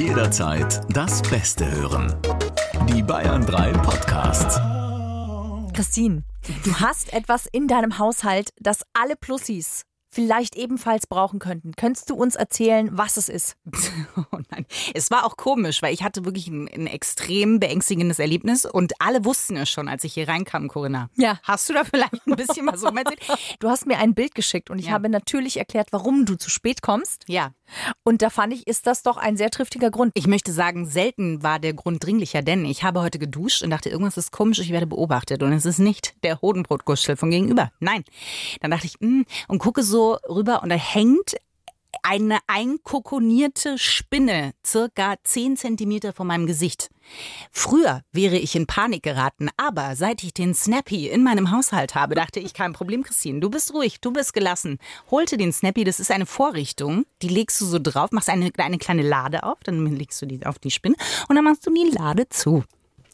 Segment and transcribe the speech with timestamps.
[0.00, 2.16] Jederzeit das Beste hören.
[2.88, 4.58] Die Bayern 3 Podcasts.
[5.74, 6.24] Christine,
[6.64, 11.72] du hast etwas in deinem Haushalt, das alle Plussis vielleicht ebenfalls brauchen könnten.
[11.76, 13.56] Könntest du uns erzählen, was es ist?
[14.32, 14.66] Oh nein.
[14.94, 19.24] Es war auch komisch, weil ich hatte wirklich ein, ein, extrem beängstigendes Erlebnis und alle
[19.24, 21.08] wussten es schon, als ich hier reinkam, Corinna.
[21.16, 21.38] Ja.
[21.42, 23.20] Hast du da vielleicht ein bisschen was erzählt?
[23.60, 24.92] Du hast mir ein Bild geschickt und ich Ja.
[24.92, 27.24] habe natürlich erklärt, warum du zu spät kommst.
[27.28, 27.52] Ja.
[28.02, 30.12] Und da fand ich, ist das doch ein sehr triftiger Grund.
[30.14, 33.88] Ich möchte sagen, selten war der Grund dringlicher, denn ich habe heute geduscht und dachte,
[33.90, 35.42] irgendwas ist komisch, ich werde beobachtet.
[35.42, 37.70] Und es ist nicht der Hodenbrotgustel von gegenüber.
[37.78, 38.04] Nein.
[38.60, 41.36] Dann dachte ich, hm, und gucke so rüber und da hängt
[42.02, 46.90] eine einkokonierte Spinne, circa 10 Zentimeter von meinem Gesicht.
[47.50, 52.14] Früher wäre ich in Panik geraten, aber seit ich den Snappy in meinem Haushalt habe,
[52.14, 53.40] dachte ich, kein Problem, Christine.
[53.40, 54.78] Du bist ruhig, du bist gelassen.
[55.10, 58.78] Holte den Snappy, das ist eine Vorrichtung, die legst du so drauf, machst eine, eine
[58.78, 60.96] kleine Lade auf, dann legst du die auf die Spinne
[61.28, 62.64] und dann machst du die Lade zu.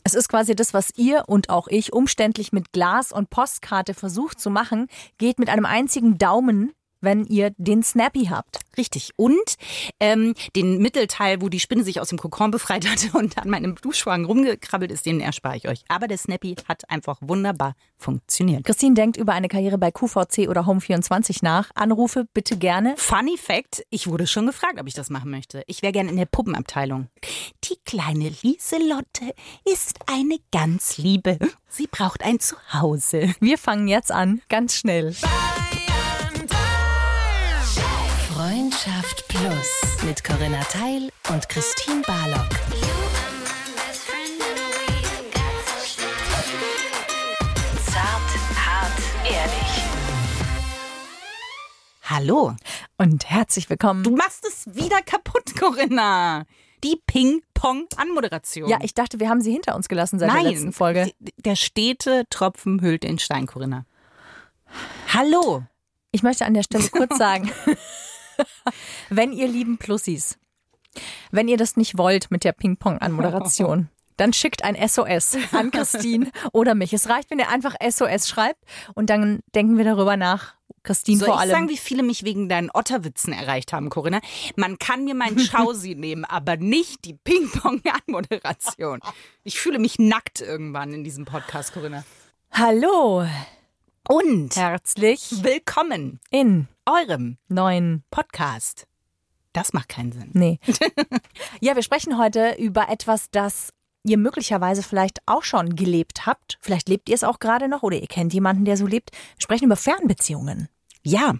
[0.07, 4.39] Es ist quasi das, was ihr und auch ich umständlich mit Glas und Postkarte versucht
[4.39, 4.87] zu machen,
[5.19, 8.61] geht mit einem einzigen Daumen, wenn ihr den Snappy habt.
[8.77, 9.11] Richtig.
[9.17, 9.57] Und
[10.01, 13.77] ähm, den Mittelteil, wo die Spinne sich aus dem Kokon befreit hatte und an meinem
[13.77, 15.85] Duschwagen rumgekrabbelt ist, den erspare ich euch.
[15.89, 18.65] Aber der Snappy hat einfach wunderbar funktioniert.
[18.65, 21.71] Christine denkt über eine Karriere bei QVC oder Home24 nach.
[21.75, 22.95] Anrufe bitte gerne.
[22.97, 25.63] Funny Fact, ich wurde schon gefragt, ob ich das machen möchte.
[25.67, 27.09] Ich wäre gerne in der Puppenabteilung.
[27.65, 31.39] Die kleine Lieselotte ist eine ganz liebe.
[31.69, 33.35] Sie braucht ein Zuhause.
[33.41, 35.15] Wir fangen jetzt an, ganz schnell.
[38.77, 42.49] Freundschaft Plus mit Corinna Teil und Christine Barlock.
[47.87, 48.93] Zart, hart,
[49.25, 49.83] ehrlich.
[52.05, 52.55] Hallo.
[52.99, 54.03] Und herzlich willkommen.
[54.03, 56.45] Du machst es wieder kaputt, Corinna.
[56.85, 58.69] Die Ping-Pong-Anmoderation.
[58.69, 61.11] ja, ich dachte, wir haben sie hinter uns gelassen seit Nein, der letzten Folge.
[61.39, 63.87] Der stete Tropfen hüllt den Stein, Corinna.
[65.15, 65.63] Hallo.
[66.13, 67.51] Ich möchte an der Stelle kurz sagen,
[69.11, 70.39] wenn ihr lieben Plussis,
[71.31, 76.75] wenn ihr das nicht wollt mit der Ping-Pong-Anmoderation, dann schickt ein SOS an Christine oder
[76.75, 76.93] mich.
[76.93, 78.65] Es reicht, wenn ihr einfach SOS schreibt
[78.95, 80.55] und dann denken wir darüber nach.
[80.83, 81.51] Christine Soll vor ich allem.
[81.51, 84.21] sagen, wie viele mich wegen deinen Otterwitzen erreicht haben, Corinna?
[84.55, 89.01] Man kann mir meinen Schausi nehmen, aber nicht die Ping-Pong-Anmoderation.
[89.43, 92.05] Ich fühle mich nackt irgendwann in diesem Podcast, Corinna.
[92.53, 93.27] Hallo,
[94.09, 98.87] Und herzlich willkommen in eurem neuen Podcast.
[99.53, 100.31] Das macht keinen Sinn.
[100.33, 100.61] Nee.
[101.61, 103.73] ja, wir sprechen heute über etwas, das
[104.05, 106.57] ihr möglicherweise vielleicht auch schon gelebt habt.
[106.61, 109.11] Vielleicht lebt ihr es auch gerade noch oder ihr kennt jemanden, der so lebt.
[109.11, 110.69] Wir sprechen über Fernbeziehungen.
[111.03, 111.35] Ja,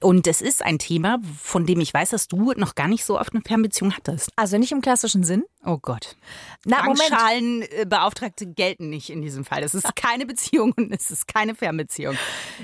[0.00, 3.20] und es ist ein Thema, von dem ich weiß, dass du noch gar nicht so
[3.20, 4.30] oft eine Fernbeziehung hattest.
[4.36, 5.44] Also nicht im klassischen Sinn.
[5.64, 6.16] Oh Gott.
[6.64, 7.00] Na, Moment.
[7.10, 9.60] Bankschalenbeauftragte gelten nicht in diesem Fall.
[9.60, 12.16] Das ist keine Beziehung und es ist keine Fernbeziehung.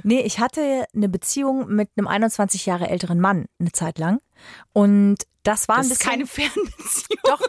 [0.05, 4.21] Nee, ich hatte eine Beziehung mit einem 21 Jahre älteren Mann eine Zeit lang.
[4.73, 6.11] Und das war Das ein ist bisschen.
[6.13, 7.21] keine Fernbeziehung.
[7.25, 7.41] Doch,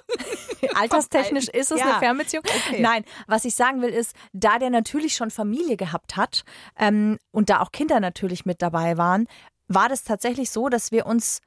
[0.76, 1.92] alterstechnisch ist es Ja.
[1.92, 2.44] eine Fernbeziehung.
[2.68, 2.82] Okay.
[2.82, 6.44] Nein, was ich sagen will, ist, da der natürlich schon Familie gehabt hat
[6.78, 9.28] ähm, und da auch Kinder natürlich mit dabei waren,
[9.68, 11.40] war das tatsächlich so, dass wir uns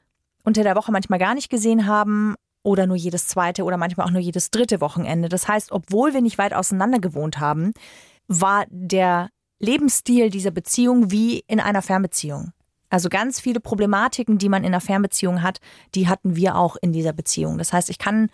[0.45, 2.37] unter der Woche manchmal gar nicht gesehen haben
[2.69, 5.31] oder nur jedes zweite oder manchmal auch nur jedes dritte Wochenende.
[5.31, 7.73] Das heißt, obwohl wir nicht weit auseinander gewohnt haben,
[8.29, 12.53] war der Lebensstil dieser Beziehung wie in einer Fernbeziehung.
[12.91, 15.61] Also ganz viele Problematiken, die man in einer Fernbeziehung hat,
[15.95, 17.57] die hatten wir auch in dieser Beziehung.
[17.57, 18.29] Das heißt, ich kann,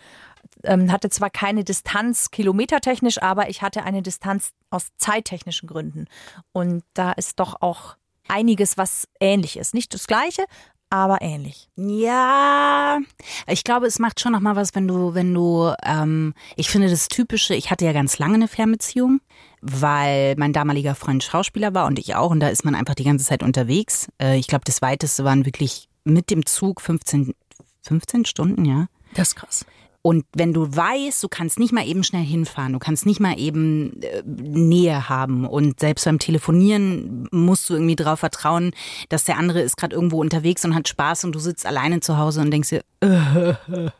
[0.63, 6.07] ähm, hatte zwar keine Distanz kilometertechnisch, aber ich hatte eine Distanz aus zeittechnischen Gründen.
[6.51, 7.95] Und da ist doch auch
[8.27, 9.73] einiges, was ähnlich ist.
[9.73, 10.45] Nicht das Gleiche,
[10.89, 11.69] aber ähnlich.
[11.75, 12.99] Ja,
[13.47, 16.89] ich glaube, es macht schon noch mal was, wenn du, wenn du, ähm, ich finde
[16.89, 19.21] das Typische, ich hatte ja ganz lange eine Fernbeziehung,
[19.61, 23.03] weil mein damaliger Freund Schauspieler war und ich auch und da ist man einfach die
[23.03, 24.07] ganze Zeit unterwegs.
[24.21, 27.33] Äh, ich glaube, das weiteste waren wirklich mit dem Zug 15,
[27.81, 28.87] 15 Stunden, ja.
[29.15, 29.65] Das ist krass.
[30.05, 33.39] Und wenn du weißt, du kannst nicht mal eben schnell hinfahren, du kannst nicht mal
[33.39, 38.69] eben äh, Nähe haben und selbst beim Telefonieren musst du irgendwie darauf vertrauen,
[39.09, 42.19] dass der andere ist gerade irgendwo unterwegs und hat Spaß und du sitzt alleine zu
[42.19, 42.83] Hause und denkst dir,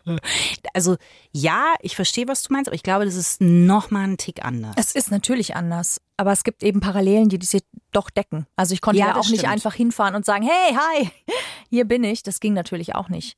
[0.76, 0.96] also
[1.32, 4.46] ja, ich verstehe, was du meinst, aber ich glaube, das ist noch mal ein Tick
[4.46, 4.76] anders.
[4.78, 7.62] Es ist natürlich anders, aber es gibt eben Parallelen, die diese
[7.92, 8.46] doch decken.
[8.56, 9.54] Also ich konnte Ja, ja, auch nicht stimmt.
[9.54, 11.10] einfach hinfahren und sagen, hey, hi,
[11.72, 12.22] hier bin ich.
[12.22, 13.38] Das ging natürlich auch nicht.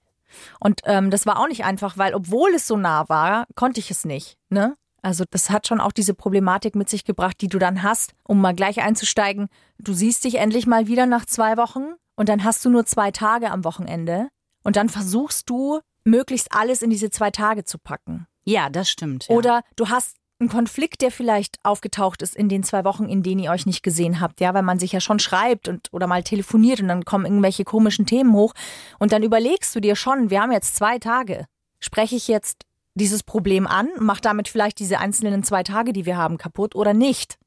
[0.60, 3.92] Und ähm, das war auch nicht einfach, weil obwohl es so nah war, konnte ich
[3.92, 4.38] es nicht.
[4.50, 4.76] Ne?
[5.02, 8.42] Also das hat schon auch diese Problematik mit sich gebracht, die du dann hast, um
[8.42, 9.48] mal gleich einzusteigen.
[9.78, 13.12] Du siehst dich endlich mal wieder nach zwei Wochen und dann hast du nur zwei
[13.12, 14.28] Tage am Wochenende
[14.64, 18.28] und dann versuchst du möglichst alles in diese zwei Tage zu packen.
[18.44, 19.28] Ja, das stimmt.
[19.28, 19.36] Ja.
[19.36, 23.42] Oder du hast einen Konflikt, der vielleicht aufgetaucht ist in den zwei Wochen, in denen
[23.42, 26.24] ihr euch nicht gesehen habt, ja, weil man sich ja schon schreibt und oder mal
[26.24, 28.54] telefoniert und dann kommen irgendwelche komischen Themen hoch
[29.00, 31.46] und dann überlegst du dir schon, wir haben jetzt zwei Tage.
[31.80, 32.64] Spreche ich jetzt
[32.94, 36.94] dieses Problem an, mach damit vielleicht diese einzelnen zwei Tage, die wir haben, kaputt oder
[36.94, 37.38] nicht?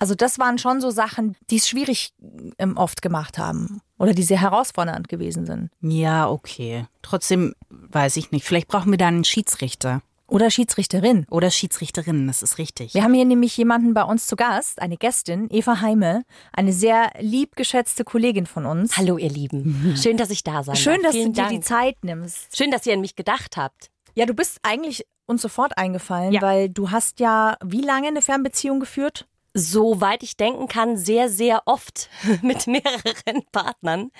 [0.00, 2.12] Also das waren schon so Sachen, die es schwierig
[2.58, 5.70] ähm, oft gemacht haben oder die sehr herausfordernd gewesen sind.
[5.80, 6.86] ja, okay.
[7.02, 8.44] Trotzdem weiß ich nicht.
[8.44, 10.02] Vielleicht brauchen wir da einen Schiedsrichter.
[10.28, 11.26] Oder Schiedsrichterin.
[11.30, 12.92] Oder Schiedsrichterinnen, das ist richtig.
[12.92, 16.22] Wir haben hier nämlich jemanden bei uns zu Gast, eine Gästin, Eva Heime,
[16.52, 18.96] eine sehr liebgeschätzte Kollegin von uns.
[18.98, 19.94] Hallo ihr Lieben.
[20.00, 21.04] Schön, dass ich da sein Schön, darf.
[21.04, 21.50] dass Vielen du dir Dank.
[21.54, 22.54] die Zeit nimmst.
[22.56, 23.90] Schön, dass ihr an mich gedacht habt.
[24.14, 26.42] Ja, du bist eigentlich uns sofort eingefallen, Ja.
[26.42, 29.26] weil du hast ja wie lange eine Fernbeziehung geführt?
[29.54, 32.10] Soweit ich denken kann, sehr, sehr oft
[32.42, 34.10] mit mehreren Partnern.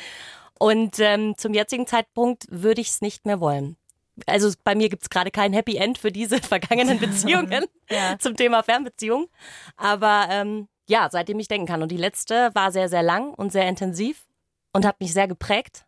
[0.58, 3.76] Und ähm, zum jetzigen Zeitpunkt würde ich es nicht mehr wollen.
[4.26, 7.64] Also bei mir gibt es gerade kein Happy End für diese vergangenen Beziehungen
[8.18, 9.28] zum Thema Fernbeziehung.
[9.76, 11.82] Aber ähm, ja, seitdem ich denken kann.
[11.82, 14.26] Und die letzte war sehr, sehr lang und sehr intensiv
[14.72, 15.84] und hat mich sehr geprägt.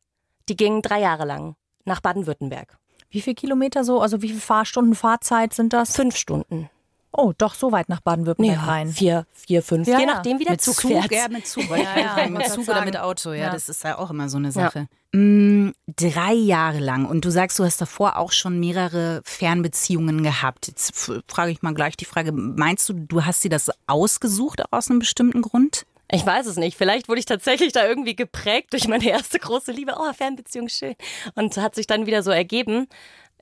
[0.48, 2.78] Die ging drei Jahre lang nach Baden-Württemberg.
[3.08, 4.00] Wie viele Kilometer so?
[4.00, 5.96] Also wie viele Fahrstunden Fahrzeit sind das?
[5.96, 6.70] Fünf Stunden.
[7.12, 8.88] Oh, doch so weit nach Baden-Württemberg rein.
[8.88, 9.88] vier, vier, fünf.
[9.88, 10.14] Ja, je ja.
[10.14, 11.10] nachdem, wie der mit Zug, Zug, fährt.
[11.10, 11.68] ja, mit Zug.
[11.68, 11.76] Ja,
[12.18, 12.96] ja, mit Zug oder mit.
[12.96, 13.50] Auto, ja, Ja.
[13.50, 14.86] das ist ja auch immer so eine Sache.
[15.12, 20.68] Mm, drei Jahre lang und du sagst, du hast davor auch schon mehrere Fernbeziehungen gehabt.
[20.68, 24.88] Jetzt frage ich mal gleich die Frage, meinst du, du hast dir das ausgesucht aus
[24.88, 25.86] einem bestimmten Grund?
[26.12, 26.76] Ich weiß es nicht.
[26.76, 29.94] Vielleicht wurde ich tatsächlich da irgendwie geprägt durch meine erste große Liebe.
[29.98, 30.94] Oh, Fernbeziehung, schön.
[31.34, 32.86] Und hat sich dann wieder so ergeben.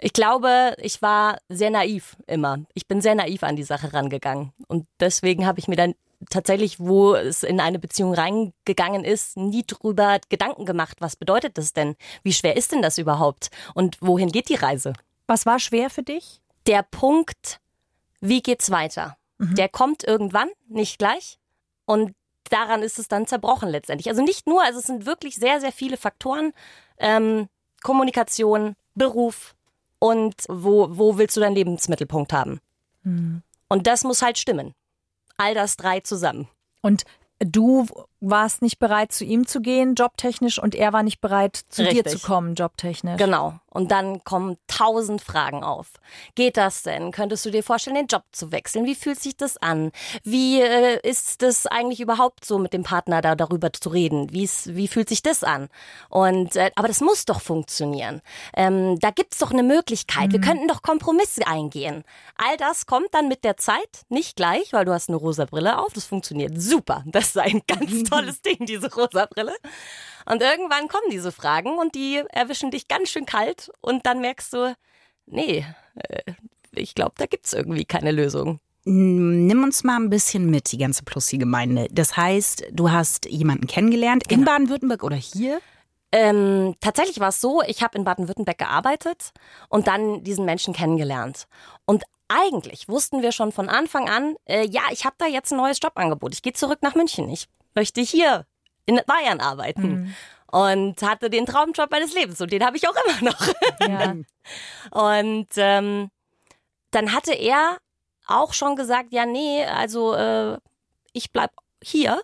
[0.00, 2.58] Ich glaube, ich war sehr naiv immer.
[2.74, 4.52] Ich bin sehr naiv an die Sache rangegangen.
[4.68, 5.94] Und deswegen habe ich mir dann
[6.30, 11.72] tatsächlich, wo es in eine Beziehung reingegangen ist, nie drüber Gedanken gemacht, was bedeutet das
[11.72, 11.96] denn?
[12.22, 13.50] Wie schwer ist denn das überhaupt?
[13.74, 14.92] Und wohin geht die Reise?
[15.26, 16.40] Was war schwer für dich?
[16.68, 17.60] der Punkt,
[18.20, 19.16] wie geht's weiter?
[19.38, 21.38] Der kommt irgendwann, nicht gleich.
[21.86, 22.14] Und
[22.50, 24.08] daran ist es dann zerbrochen letztendlich.
[24.08, 26.52] Also nicht nur, also es sind wirklich sehr, sehr viele Faktoren.
[26.98, 27.48] Ähm,
[27.82, 29.54] Kommunikation, Beruf
[29.98, 32.60] und wo, wo willst du deinen Lebensmittelpunkt haben?
[33.68, 34.74] Und das muss halt stimmen.
[35.36, 36.48] All das drei zusammen.
[36.82, 37.04] Und
[37.38, 37.86] du
[38.20, 42.04] warst nicht bereit, zu ihm zu gehen, jobtechnisch, und er war nicht bereit, zu dir
[42.04, 42.20] Richtig.
[42.20, 43.16] zu kommen, jobtechnisch.
[43.16, 43.54] Genau.
[43.70, 45.92] Und dann kommen tausend Fragen auf.
[46.34, 47.12] Geht das denn?
[47.12, 48.86] Könntest du dir vorstellen, den Job zu wechseln?
[48.86, 49.92] Wie fühlt sich das an?
[50.24, 54.32] Wie äh, ist das eigentlich überhaupt so, mit dem Partner da darüber zu reden?
[54.32, 55.68] Wie, ist, wie fühlt sich das an?
[56.08, 58.22] Und äh, aber das muss doch funktionieren.
[58.56, 60.32] Ähm, da gibt's doch eine Möglichkeit.
[60.32, 62.04] Wir könnten doch Kompromisse eingehen.
[62.36, 65.78] All das kommt dann mit der Zeit, nicht gleich, weil du hast eine rosa Brille
[65.78, 65.92] auf.
[65.92, 67.04] Das funktioniert super.
[67.06, 69.54] Das ist ein ganz tolles Ding, diese rosa Brille.
[70.26, 74.52] Und irgendwann kommen diese Fragen und die erwischen dich ganz schön kalt und dann merkst
[74.52, 74.76] du,
[75.26, 75.64] nee,
[75.94, 76.32] äh,
[76.72, 78.60] ich glaube, da gibt's irgendwie keine Lösung.
[78.84, 81.88] Mm, Nimm uns mal ein bisschen mit, die ganze Plussi-Gemeinde.
[81.90, 85.60] Das heißt, du hast jemanden kennengelernt in Baden-Württemberg oder hier?
[86.10, 89.32] Ähm, tatsächlich war es so, ich habe in Baden-Württemberg gearbeitet
[89.68, 91.46] und dann diesen Menschen kennengelernt.
[91.84, 95.58] Und eigentlich wussten wir schon von Anfang an, äh, ja, ich habe da jetzt ein
[95.58, 96.34] neues Jobangebot.
[96.34, 97.28] Ich gehe zurück nach München.
[97.30, 98.46] Ich möchte hier
[98.86, 100.14] in Bayern arbeiten.
[100.50, 103.48] Und hatte den Traumjob meines Lebens und den habe ich auch immer noch.
[103.86, 104.14] Ja.
[104.90, 106.10] Und ähm,
[106.90, 107.76] dann hatte er
[108.26, 110.56] auch schon gesagt, ja, nee, also äh,
[111.12, 111.50] ich bleib
[111.82, 112.22] hier.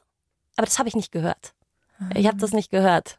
[0.57, 1.52] Aber das habe ich nicht gehört.
[2.14, 3.19] Ich habe das nicht gehört,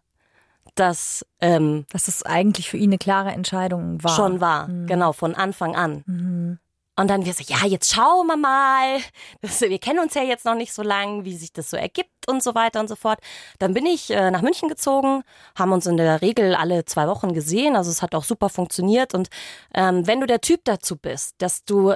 [0.74, 4.16] dass ähm, Dass es eigentlich für ihn eine klare Entscheidung war.
[4.16, 4.68] schon war.
[4.88, 6.60] Genau, von Anfang an.
[6.98, 9.00] Und dann wir so, ja, jetzt schauen wir mal.
[9.42, 12.28] Das, wir kennen uns ja jetzt noch nicht so lang, wie sich das so ergibt
[12.28, 13.20] und so weiter und so fort.
[13.60, 15.24] Dann bin ich äh, nach München gezogen,
[15.56, 17.76] haben uns in der Regel alle zwei Wochen gesehen.
[17.76, 19.14] Also es hat auch super funktioniert.
[19.14, 19.30] Und
[19.74, 21.96] ähm, wenn du der Typ dazu bist, dass du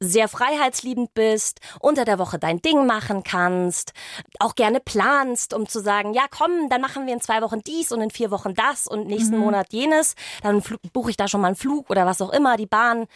[0.00, 3.92] sehr freiheitsliebend bist, unter der Woche dein Ding machen kannst,
[4.38, 7.92] auch gerne planst, um zu sagen, ja komm, dann machen wir in zwei Wochen dies
[7.92, 11.48] und in vier Wochen das und nächsten Monat jenes, dann buche ich da schon mal
[11.48, 13.06] einen Flug oder was auch immer, die Bahn,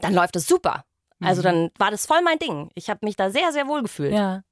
[0.00, 0.84] dann läuft es super.
[1.20, 2.70] Also dann war das voll mein Ding.
[2.74, 4.12] Ich habe mich da sehr, sehr wohl gefühlt.
[4.12, 4.42] Ja.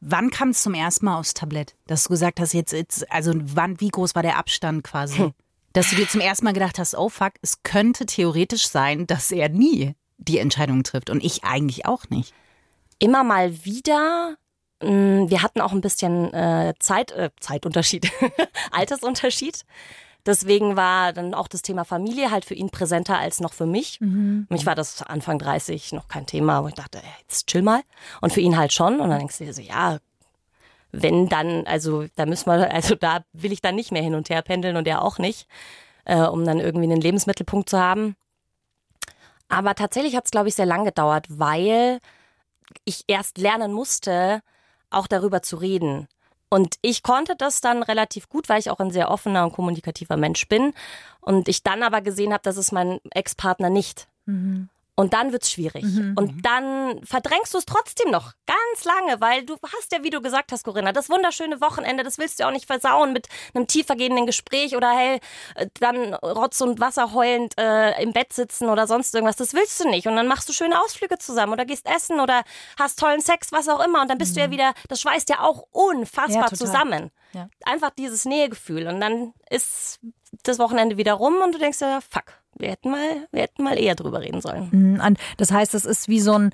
[0.00, 1.76] Wann kam es zum ersten Mal aufs Tablett?
[1.86, 5.32] Dass du gesagt hast, jetzt, jetzt also wann, wie groß war der Abstand quasi?
[5.72, 9.30] Dass du dir zum ersten Mal gedacht hast, oh fuck, es könnte theoretisch sein, dass
[9.30, 12.32] er nie die Entscheidung trifft und ich eigentlich auch nicht.
[12.98, 14.36] immer mal wieder.
[14.82, 18.10] mh, Wir hatten auch ein bisschen äh, Zeit, äh, Zeitunterschied,
[18.70, 19.66] Altersunterschied.
[20.26, 24.00] Deswegen war dann auch das Thema Familie halt für ihn präsenter als noch für mich.
[24.48, 27.82] Mich war das Anfang 30 noch kein Thema, wo ich dachte, ey, jetzt chill mal.
[28.20, 29.00] Und für ihn halt schon.
[29.00, 29.98] Und dann denkst du dir so, ja,
[30.92, 34.28] wenn dann, also da müssen wir, also da will ich dann nicht mehr hin und
[34.28, 35.46] her pendeln und er auch nicht.
[36.06, 38.16] äh, um dann irgendwie einen Lebensmittelpunkt zu haben.
[39.48, 42.00] Aber tatsächlich hat es, glaube ich, sehr lang gedauert, weil
[42.84, 44.40] ich erst lernen musste,
[44.90, 46.08] auch darüber zu reden.
[46.48, 50.16] Und ich konnte das dann relativ gut, weil ich auch ein sehr offener und kommunikativer
[50.16, 50.72] Mensch bin.
[51.20, 54.08] Und ich dann aber gesehen habe, dass es mein Ex-Partner nicht.
[54.26, 54.68] Mhm.
[54.98, 55.84] Und dann wird's schwierig.
[55.84, 56.14] Mhm.
[56.16, 60.22] Und dann verdrängst du es trotzdem noch ganz lange, weil du hast ja, wie du
[60.22, 64.24] gesagt hast, Corinna, das wunderschöne Wochenende, das willst du auch nicht versauen mit einem tiefergehenden
[64.24, 65.20] Gespräch oder hey,
[65.80, 69.36] dann Rotz und Wasser heulend äh, im Bett sitzen oder sonst irgendwas.
[69.36, 70.06] Das willst du nicht.
[70.06, 72.42] Und dann machst du schöne Ausflüge zusammen oder gehst essen oder
[72.78, 74.00] hast tollen Sex, was auch immer.
[74.00, 74.34] Und dann bist mhm.
[74.36, 74.52] du ja mhm.
[74.52, 77.10] wieder, das schweißt ja auch unfassbar ja, zusammen.
[77.34, 77.50] Ja.
[77.66, 78.86] Einfach dieses Nähegefühl.
[78.86, 80.00] Und dann ist
[80.42, 83.78] das Wochenende wieder rum und du denkst ja, fuck wir hätten mal, wir hätten mal
[83.78, 84.68] eher drüber reden sollen.
[84.72, 86.50] Mhm, das heißt, es ist wie so ein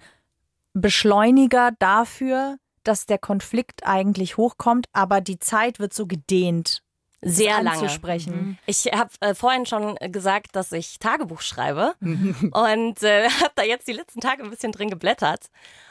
[0.74, 6.82] Beschleuniger dafür, dass der Konflikt eigentlich hochkommt, aber die Zeit wird so gedehnt.
[7.24, 7.88] Sehr lange.
[8.26, 8.58] Mhm.
[8.66, 13.86] Ich habe äh, vorhin schon gesagt, dass ich Tagebuch schreibe und äh, habe da jetzt
[13.86, 15.46] die letzten Tage ein bisschen drin geblättert.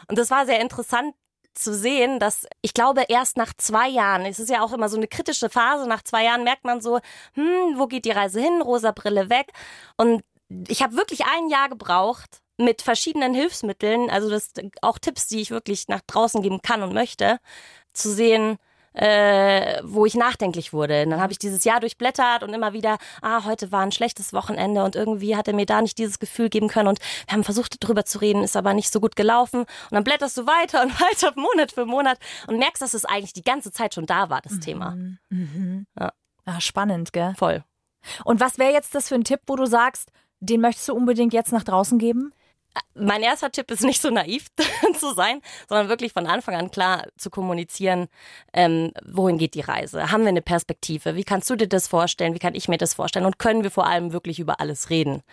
[0.09, 1.15] Und das war sehr interessant,
[1.53, 4.97] zu sehen, dass ich glaube, erst nach zwei Jahren, es ist ja auch immer so
[4.97, 6.99] eine kritische Phase, nach zwei Jahren merkt man so,
[7.33, 8.61] hm, wo geht die Reise hin?
[8.61, 9.51] Rosa Brille weg.
[9.97, 10.23] Und
[10.67, 15.51] ich habe wirklich ein Jahr gebraucht mit verschiedenen Hilfsmitteln, also das auch Tipps, die ich
[15.51, 17.39] wirklich nach draußen geben kann und möchte,
[17.93, 18.57] zu sehen,
[18.93, 21.03] äh, wo ich nachdenklich wurde.
[21.03, 24.33] Und dann habe ich dieses Jahr durchblättert und immer wieder, ah, heute war ein schlechtes
[24.33, 27.43] Wochenende und irgendwie hat er mir da nicht dieses Gefühl geben können und wir haben
[27.43, 29.61] versucht drüber zu reden, ist aber nicht so gut gelaufen.
[29.61, 33.33] Und dann blätterst du weiter und weiter, Monat für Monat und merkst, dass es eigentlich
[33.33, 34.61] die ganze Zeit schon da war, das mhm.
[34.61, 34.91] Thema.
[35.29, 35.85] Mhm.
[35.99, 36.11] Ja.
[36.45, 37.33] Ah, spannend, gell?
[37.37, 37.63] Voll.
[38.25, 41.33] Und was wäre jetzt das für ein Tipp, wo du sagst, den möchtest du unbedingt
[41.33, 42.33] jetzt nach draußen geben?
[42.93, 44.47] Mein erster Tipp ist nicht so naiv
[44.99, 48.07] zu sein, sondern wirklich von Anfang an klar zu kommunizieren,
[48.53, 50.11] ähm, wohin geht die Reise?
[50.11, 51.15] Haben wir eine Perspektive?
[51.15, 52.33] Wie kannst du dir das vorstellen?
[52.33, 53.25] Wie kann ich mir das vorstellen?
[53.25, 55.23] Und können wir vor allem wirklich über alles reden?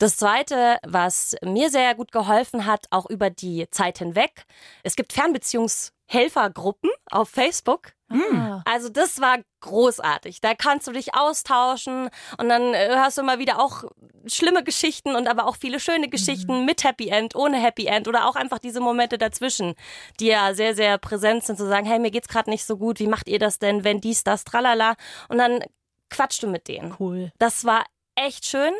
[0.00, 4.46] Das Zweite, was mir sehr gut geholfen hat, auch über die Zeit hinweg,
[4.82, 7.92] es gibt Fernbeziehungshelfergruppen auf Facebook.
[8.08, 8.62] Ah.
[8.64, 10.40] Also das war großartig.
[10.40, 13.84] Da kannst du dich austauschen und dann äh, hörst du immer wieder auch
[14.24, 16.64] schlimme Geschichten und aber auch viele schöne Geschichten mhm.
[16.64, 19.74] mit Happy End, ohne Happy End oder auch einfach diese Momente dazwischen,
[20.18, 23.00] die ja sehr, sehr präsent sind, zu sagen, hey, mir geht's gerade nicht so gut,
[23.00, 24.94] wie macht ihr das denn, wenn dies, das, tralala.
[25.28, 25.62] Und dann
[26.08, 26.96] quatschst du mit denen.
[26.98, 27.32] Cool.
[27.38, 28.72] Das war echt schön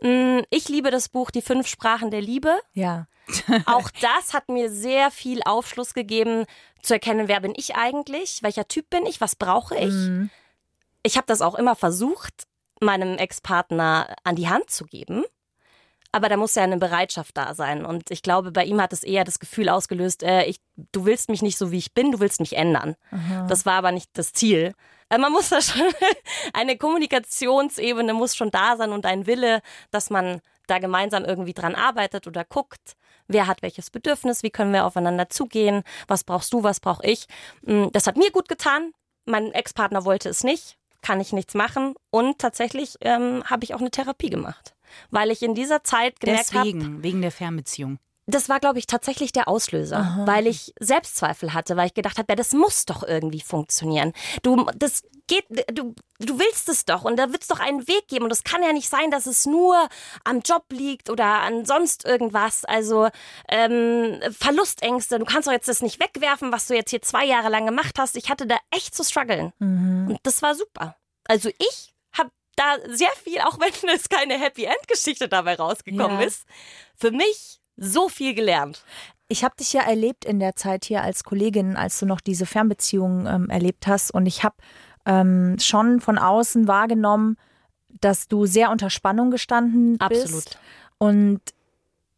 [0.00, 2.58] ich liebe das Buch Die fünf Sprachen der Liebe.
[2.72, 3.06] Ja.
[3.66, 6.44] Auch das hat mir sehr viel Aufschluss gegeben,
[6.82, 9.92] zu erkennen, wer bin ich eigentlich, welcher Typ bin ich, was brauche ich.
[9.92, 10.30] Mhm.
[11.02, 12.46] Ich habe das auch immer versucht,
[12.80, 15.24] meinem Ex-Partner an die Hand zu geben.
[16.12, 17.84] Aber da muss ja eine Bereitschaft da sein.
[17.84, 20.60] Und ich glaube, bei ihm hat es eher das Gefühl ausgelöst, äh, ich,
[20.92, 22.96] du willst mich nicht so, wie ich bin, du willst mich ändern.
[23.10, 23.46] Aha.
[23.46, 24.72] Das war aber nicht das Ziel.
[25.10, 25.82] Äh, man muss da schon,
[26.52, 31.74] eine Kommunikationsebene muss schon da sein und ein Wille, dass man da gemeinsam irgendwie dran
[31.74, 32.96] arbeitet oder guckt,
[33.26, 37.26] wer hat welches Bedürfnis, wie können wir aufeinander zugehen, was brauchst du, was brauche ich.
[37.62, 38.92] Mm, das hat mir gut getan.
[39.24, 41.94] Mein Ex-Partner wollte es nicht, kann ich nichts machen.
[42.10, 44.74] Und tatsächlich ähm, habe ich auch eine Therapie gemacht,
[45.10, 46.72] weil ich in dieser Zeit gemerkt habe.
[46.72, 50.26] Deswegen, wegen der Fernbeziehung das war, glaube ich, tatsächlich der Auslöser, Aha.
[50.26, 54.12] weil ich Selbstzweifel hatte, weil ich gedacht habe, ja, das muss doch irgendwie funktionieren.
[54.42, 58.06] Du, das geht, du, du willst es doch und da wird es doch einen Weg
[58.06, 59.88] geben und es kann ja nicht sein, dass es nur
[60.24, 62.66] am Job liegt oder an sonst irgendwas.
[62.66, 63.08] Also
[63.48, 65.18] ähm, Verlustängste.
[65.18, 67.98] Du kannst doch jetzt das nicht wegwerfen, was du jetzt hier zwei Jahre lang gemacht
[67.98, 68.14] hast.
[68.16, 70.08] Ich hatte da echt zu strugglen mhm.
[70.10, 70.96] und das war super.
[71.26, 76.20] Also ich habe da sehr viel, auch wenn es keine Happy End Geschichte dabei rausgekommen
[76.20, 76.26] ja.
[76.26, 76.44] ist,
[76.94, 78.82] für mich so viel gelernt.
[79.28, 82.46] Ich habe dich ja erlebt in der Zeit hier als Kollegin, als du noch diese
[82.46, 84.10] Fernbeziehung ähm, erlebt hast.
[84.10, 84.56] Und ich habe
[85.06, 87.36] ähm, schon von außen wahrgenommen,
[88.00, 90.24] dass du sehr unter Spannung gestanden bist.
[90.24, 90.58] Absolut.
[90.98, 91.40] Und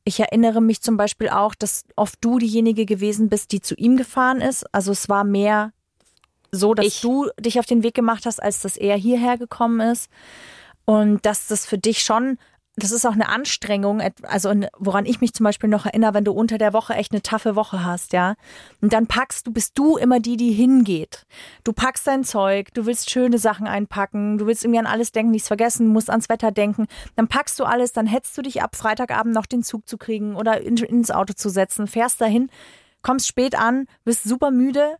[0.05, 3.97] ich erinnere mich zum Beispiel auch, dass oft du diejenige gewesen bist, die zu ihm
[3.97, 4.65] gefahren ist.
[4.75, 5.73] Also es war mehr
[6.51, 7.01] so, dass ich.
[7.01, 10.11] du dich auf den Weg gemacht hast, als dass er hierher gekommen ist.
[10.85, 12.39] Und dass das für dich schon
[12.77, 16.33] das ist auch eine Anstrengung, also woran ich mich zum Beispiel noch erinnere, wenn du
[16.33, 18.35] unter der Woche echt eine taffe Woche hast, ja.
[18.81, 21.27] Und dann packst du, bist du immer die, die hingeht.
[21.65, 25.33] Du packst dein Zeug, du willst schöne Sachen einpacken, du willst irgendwie an alles denken,
[25.33, 26.87] nichts vergessen, musst ans Wetter denken.
[27.17, 30.37] Dann packst du alles, dann hetzt du dich ab, Freitagabend noch den Zug zu kriegen
[30.37, 32.51] oder in, ins Auto zu setzen, fährst dahin,
[33.03, 34.97] kommst spät an, bist super müde,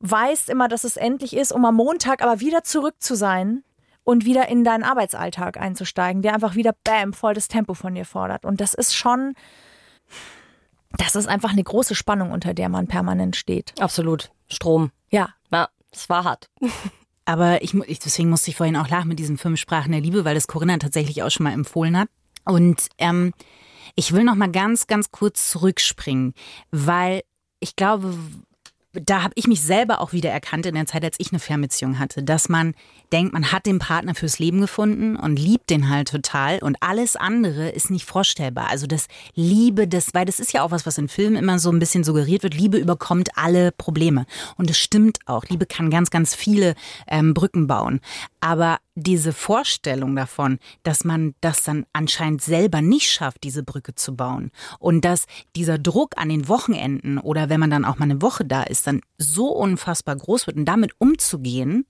[0.00, 3.64] weißt immer, dass es endlich ist, um am Montag aber wieder zurück zu sein
[4.04, 8.04] und wieder in deinen Arbeitsalltag einzusteigen, der einfach wieder bam, voll das Tempo von dir
[8.04, 8.44] fordert.
[8.44, 9.34] Und das ist schon,
[10.96, 13.74] das ist einfach eine große Spannung, unter der man permanent steht.
[13.80, 14.30] Absolut.
[14.48, 14.90] Strom.
[15.10, 15.30] Ja.
[15.52, 16.48] Ja, es war hart.
[17.24, 20.24] aber ich, ich deswegen musste ich vorhin auch lachen mit diesen fünf Sprachen der Liebe,
[20.24, 22.08] weil das Corinna tatsächlich auch schon mal empfohlen hat.
[22.44, 23.32] Und ähm,
[23.94, 26.34] ich will noch mal ganz, ganz kurz zurückspringen,
[26.70, 27.22] weil
[27.60, 28.14] ich glaube,
[28.92, 31.98] da habe ich mich selber auch wieder erkannt in der Zeit, als ich eine Fernbeziehung
[31.98, 32.74] hatte, dass man
[33.12, 37.14] denkt, man hat den Partner fürs Leben gefunden und liebt den halt total und alles
[37.14, 38.68] andere ist nicht vorstellbar.
[38.68, 41.70] Also das Liebe, das, weil das ist ja auch was, was in Filmen immer so
[41.70, 42.54] ein bisschen suggeriert wird.
[42.54, 45.44] Liebe überkommt alle Probleme und es stimmt auch.
[45.44, 46.74] Liebe kann ganz, ganz viele
[47.06, 48.00] ähm, Brücken bauen.
[48.40, 54.16] Aber diese Vorstellung davon, dass man das dann anscheinend selber nicht schafft, diese Brücke zu
[54.16, 54.50] bauen.
[54.78, 58.44] Und dass dieser Druck an den Wochenenden oder wenn man dann auch mal eine Woche
[58.44, 61.86] da ist, dann so unfassbar groß wird und damit umzugehen,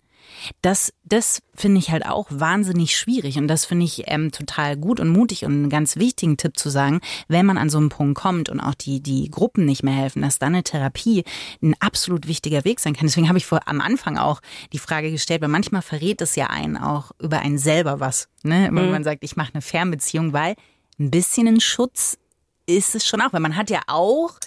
[0.63, 5.01] das, das finde ich halt auch wahnsinnig schwierig und das finde ich ähm, total gut
[5.01, 8.19] und mutig und einen ganz wichtigen Tipp zu sagen, wenn man an so einen Punkt
[8.19, 11.25] kommt und auch die, die Gruppen nicht mehr helfen, dass dann eine Therapie
[11.63, 13.07] ein absolut wichtiger Weg sein kann.
[13.07, 14.41] Deswegen habe ich vor, am Anfang auch
[14.73, 18.29] die Frage gestellt, weil manchmal verrät es ja einen auch über einen selber was.
[18.43, 18.69] Ne?
[18.73, 18.93] Wenn mhm.
[18.93, 20.55] man sagt, ich mache eine Fernbeziehung, weil
[20.99, 22.19] ein bisschen ein Schutz
[22.67, 24.39] ist es schon auch, weil man hat ja auch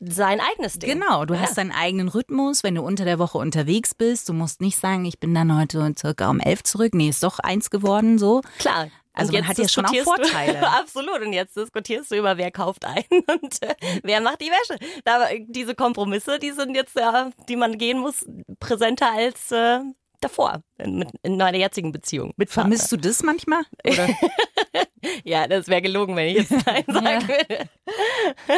[0.00, 1.00] sein eigenes Ding.
[1.00, 1.40] Genau, du ja.
[1.40, 4.28] hast deinen eigenen Rhythmus, wenn du unter der Woche unterwegs bist.
[4.28, 6.94] Du musst nicht sagen, ich bin dann heute circa um elf zurück.
[6.94, 8.42] Nee, ist doch eins geworden so.
[8.58, 8.88] Klar.
[9.12, 10.60] Also man hat ja schon auch Vorteile.
[10.60, 11.20] Du, absolut.
[11.20, 14.78] Und jetzt diskutierst du über, wer kauft ein und äh, wer macht die Wäsche.
[15.04, 18.24] Da, diese Kompromisse, die sind jetzt ja, die man gehen muss,
[18.60, 19.80] präsenter als äh,
[20.20, 22.32] davor in, in meiner jetzigen Beziehung.
[22.36, 23.62] Mit Vermisst du das manchmal?
[25.24, 27.68] ja, das wäre gelogen, wenn ich jetzt Nein sagen würde.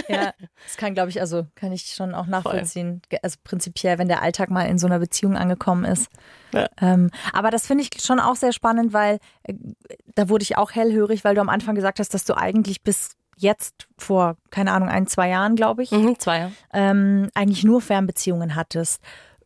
[0.08, 0.32] ja,
[0.64, 3.02] das kann, glaube ich, also kann ich schon auch nachvollziehen.
[3.08, 3.18] Voll.
[3.22, 6.08] Also prinzipiell, wenn der Alltag mal in so einer Beziehung angekommen ist.
[6.52, 6.68] Ja.
[6.80, 9.54] Ähm, aber das finde ich schon auch sehr spannend, weil äh,
[10.14, 13.16] da wurde ich auch hellhörig, weil du am Anfang gesagt hast, dass du eigentlich bis
[13.36, 16.52] jetzt vor, keine Ahnung, ein, zwei Jahren, glaube ich, mhm, zwei Jahre.
[16.72, 19.00] Ähm, eigentlich nur Fernbeziehungen hattest.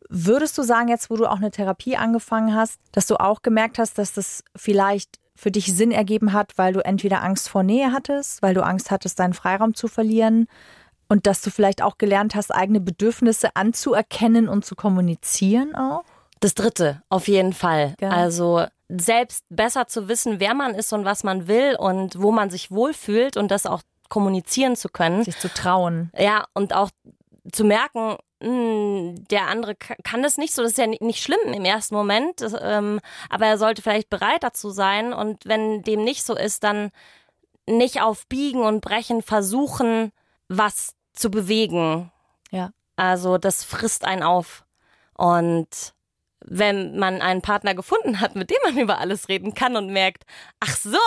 [0.09, 3.79] Würdest du sagen, jetzt wo du auch eine Therapie angefangen hast, dass du auch gemerkt
[3.79, 7.91] hast, dass das vielleicht für dich Sinn ergeben hat, weil du entweder Angst vor Nähe
[7.91, 10.47] hattest, weil du Angst hattest, deinen Freiraum zu verlieren
[11.09, 16.03] und dass du vielleicht auch gelernt hast, eigene Bedürfnisse anzuerkennen und zu kommunizieren auch?
[16.39, 17.95] Das dritte, auf jeden Fall.
[17.99, 18.09] Ja.
[18.09, 22.49] Also selbst besser zu wissen, wer man ist und was man will und wo man
[22.49, 25.23] sich wohlfühlt und das auch kommunizieren zu können.
[25.23, 26.11] Sich zu trauen.
[26.17, 26.89] Ja, und auch
[27.51, 31.65] zu merken, hm, der andere kann das nicht so, das ist ja nicht schlimm im
[31.65, 36.23] ersten Moment, das, ähm, aber er sollte vielleicht bereit dazu sein und wenn dem nicht
[36.23, 36.91] so ist, dann
[37.67, 40.11] nicht auf Biegen und Brechen versuchen,
[40.47, 42.11] was zu bewegen.
[42.51, 42.71] Ja.
[42.95, 44.63] Also das frisst einen auf
[45.15, 45.93] und
[46.45, 50.23] wenn man einen Partner gefunden hat, mit dem man über alles reden kann und merkt,
[50.59, 50.97] ach so,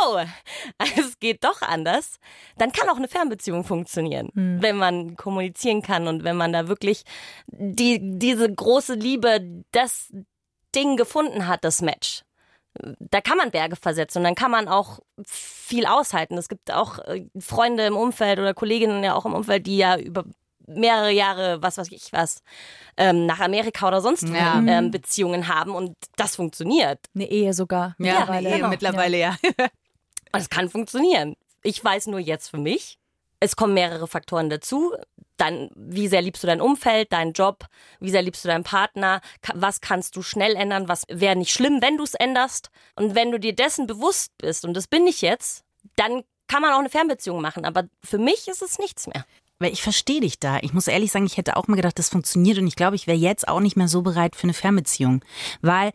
[0.99, 2.19] es geht doch anders,
[2.57, 4.63] dann kann auch eine Fernbeziehung funktionieren, mhm.
[4.63, 7.05] wenn man kommunizieren kann und wenn man da wirklich
[7.47, 10.13] die, diese große Liebe, das
[10.75, 12.23] Ding gefunden hat, das Match.
[13.01, 16.39] Da kann man Berge versetzen und dann kann man auch viel aushalten.
[16.39, 19.99] Es gibt auch äh, Freunde im Umfeld oder Kolleginnen ja auch im Umfeld, die ja
[19.99, 20.25] über
[20.67, 22.43] mehrere Jahre, was weiß ich was,
[22.97, 24.59] ähm, nach Amerika oder sonst wo ja.
[24.59, 24.91] ähm, mhm.
[24.91, 26.99] Beziehungen haben und das funktioniert.
[27.15, 27.95] Eine Ehe sogar.
[27.99, 28.69] Ja, mittlerweile, Ehe genau.
[28.69, 29.37] mittlerweile, ja.
[29.43, 29.67] ja.
[30.33, 31.37] es kann funktionieren.
[31.63, 32.99] Ich weiß nur jetzt für mich,
[33.41, 34.95] es kommen mehrere Faktoren dazu.
[35.39, 37.65] Dein, wie sehr liebst du dein Umfeld, deinen Job,
[37.99, 39.23] wie sehr liebst du deinen Partner,
[39.55, 42.71] was kannst du schnell ändern, was wäre nicht schlimm, wenn du es änderst.
[42.95, 45.65] Und wenn du dir dessen bewusst bist, und das bin ich jetzt,
[45.97, 47.65] dann kann man auch eine Fernbeziehung machen.
[47.65, 49.25] Aber für mich ist es nichts mehr.
[49.61, 50.59] Weil ich verstehe dich da.
[50.63, 53.07] Ich muss ehrlich sagen, ich hätte auch mal gedacht, das funktioniert und ich glaube, ich
[53.07, 55.25] wäre jetzt auch nicht mehr so bereit für eine Fernbeziehung.
[55.61, 55.93] Weil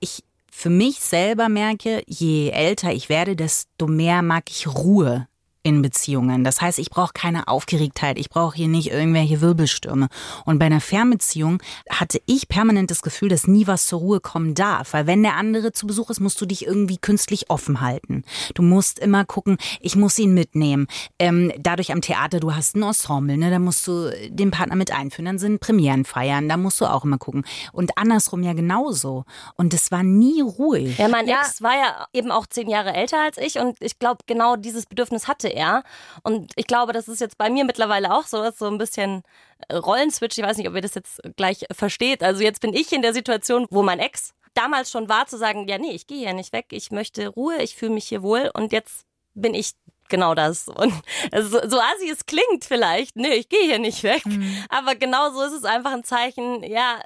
[0.00, 5.28] ich für mich selber merke, je älter ich werde, desto mehr mag ich Ruhe
[5.68, 6.44] in Beziehungen.
[6.44, 10.08] Das heißt, ich brauche keine Aufgeregtheit, ich brauche hier nicht irgendwelche Wirbelstürme.
[10.46, 14.54] Und bei einer Fernbeziehung hatte ich permanent das Gefühl, dass nie was zur Ruhe kommen
[14.54, 14.94] darf.
[14.94, 18.24] Weil wenn der andere zu Besuch ist, musst du dich irgendwie künstlich offen halten.
[18.54, 20.86] Du musst immer gucken, ich muss ihn mitnehmen.
[21.18, 23.50] Ähm, dadurch am Theater, du hast ein Ensemble, ne?
[23.50, 25.26] da musst du den Partner mit einführen.
[25.26, 27.44] Dann sind Premieren feiern, da musst du auch immer gucken.
[27.72, 29.24] Und andersrum ja genauso.
[29.56, 30.96] Und es war nie ruhig.
[30.96, 31.42] Ja, mein ja.
[31.42, 34.86] Ex war ja eben auch zehn Jahre älter als ich und ich glaube, genau dieses
[34.86, 35.82] Bedürfnis hatte er er.
[36.22, 39.22] Und ich glaube, das ist jetzt bei mir mittlerweile auch so, so ein bisschen
[39.68, 40.38] äh, Rollenswitch.
[40.38, 42.22] Ich weiß nicht, ob ihr das jetzt gleich versteht.
[42.22, 45.68] Also jetzt bin ich in der Situation, wo mein Ex damals schon war, zu sagen,
[45.68, 48.50] ja, nee, ich gehe hier nicht weg, ich möchte Ruhe, ich fühle mich hier wohl
[48.54, 49.72] und jetzt bin ich
[50.08, 50.68] genau das.
[50.68, 50.92] Und
[51.32, 54.24] so, so assi es klingt vielleicht, nee, ich gehe hier nicht weg.
[54.26, 54.64] Mhm.
[54.68, 57.00] Aber genau so ist es einfach ein Zeichen, ja,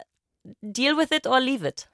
[0.61, 1.88] deal with it or leave it.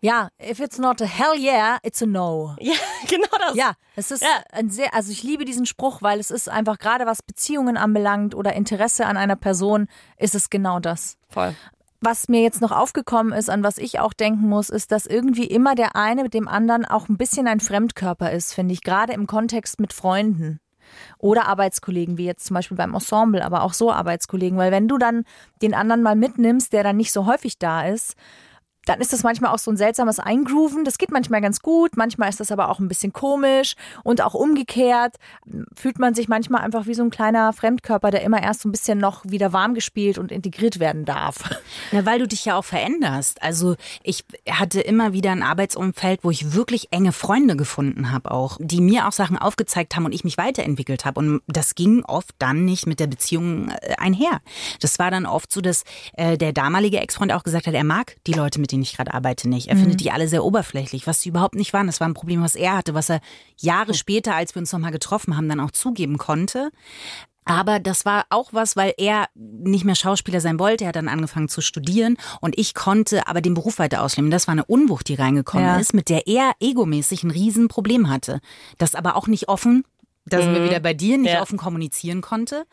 [0.00, 2.54] Ja, if it's not a hell yeah, it's a no.
[2.60, 2.74] Ja,
[3.08, 3.56] genau das.
[3.56, 4.42] Ja, es ist ja.
[4.52, 8.34] ein sehr, also ich liebe diesen Spruch, weil es ist einfach gerade was Beziehungen anbelangt
[8.34, 11.16] oder Interesse an einer Person, ist es genau das.
[11.28, 11.54] Voll.
[12.00, 15.46] was mir jetzt noch aufgekommen ist, an was ich auch denken muss, ist, dass irgendwie
[15.46, 19.12] immer der eine mit dem anderen auch ein bisschen ein Fremdkörper ist, finde ich, gerade
[19.14, 20.60] im Kontext mit Freunden.
[21.18, 24.56] Oder Arbeitskollegen, wie jetzt zum Beispiel beim Ensemble, aber auch so Arbeitskollegen.
[24.56, 25.24] Weil wenn du dann
[25.60, 28.14] den anderen mal mitnimmst, der dann nicht so häufig da ist,
[28.88, 30.84] dann ist das manchmal auch so ein seltsames Eingrooven.
[30.84, 34.34] Das geht manchmal ganz gut, manchmal ist das aber auch ein bisschen komisch und auch
[34.34, 35.16] umgekehrt
[35.74, 38.72] fühlt man sich manchmal einfach wie so ein kleiner Fremdkörper, der immer erst so ein
[38.72, 41.38] bisschen noch wieder warm gespielt und integriert werden darf.
[41.92, 43.42] Na, weil du dich ja auch veränderst.
[43.42, 48.58] Also ich hatte immer wieder ein Arbeitsumfeld, wo ich wirklich enge Freunde gefunden habe auch,
[48.60, 51.20] die mir auch Sachen aufgezeigt haben und ich mich weiterentwickelt habe.
[51.20, 54.40] Und das ging oft dann nicht mit der Beziehung äh, einher.
[54.80, 58.16] Das war dann oft so, dass äh, der damalige Ex-Freund auch gesagt hat, er mag
[58.26, 59.68] die Leute, mit denen denen ich gerade arbeite, nicht.
[59.68, 59.80] Er mhm.
[59.80, 61.86] findet die alle sehr oberflächlich, was sie überhaupt nicht waren.
[61.86, 63.20] Das war ein Problem, was er hatte, was er
[63.58, 66.70] Jahre später, als wir uns nochmal getroffen haben, dann auch zugeben konnte.
[67.44, 70.84] Aber das war auch was, weil er nicht mehr Schauspieler sein wollte.
[70.84, 74.30] Er hat dann angefangen zu studieren und ich konnte aber den Beruf weiter ausleben.
[74.30, 75.78] Das war eine Unwucht, die reingekommen ja.
[75.78, 78.40] ist, mit der er egomäßig ein Riesenproblem hatte.
[78.76, 79.84] Das aber auch nicht offen,
[80.26, 80.56] da sind mhm.
[80.56, 81.40] wir wieder bei dir, nicht ja.
[81.40, 82.66] offen kommunizieren konnte.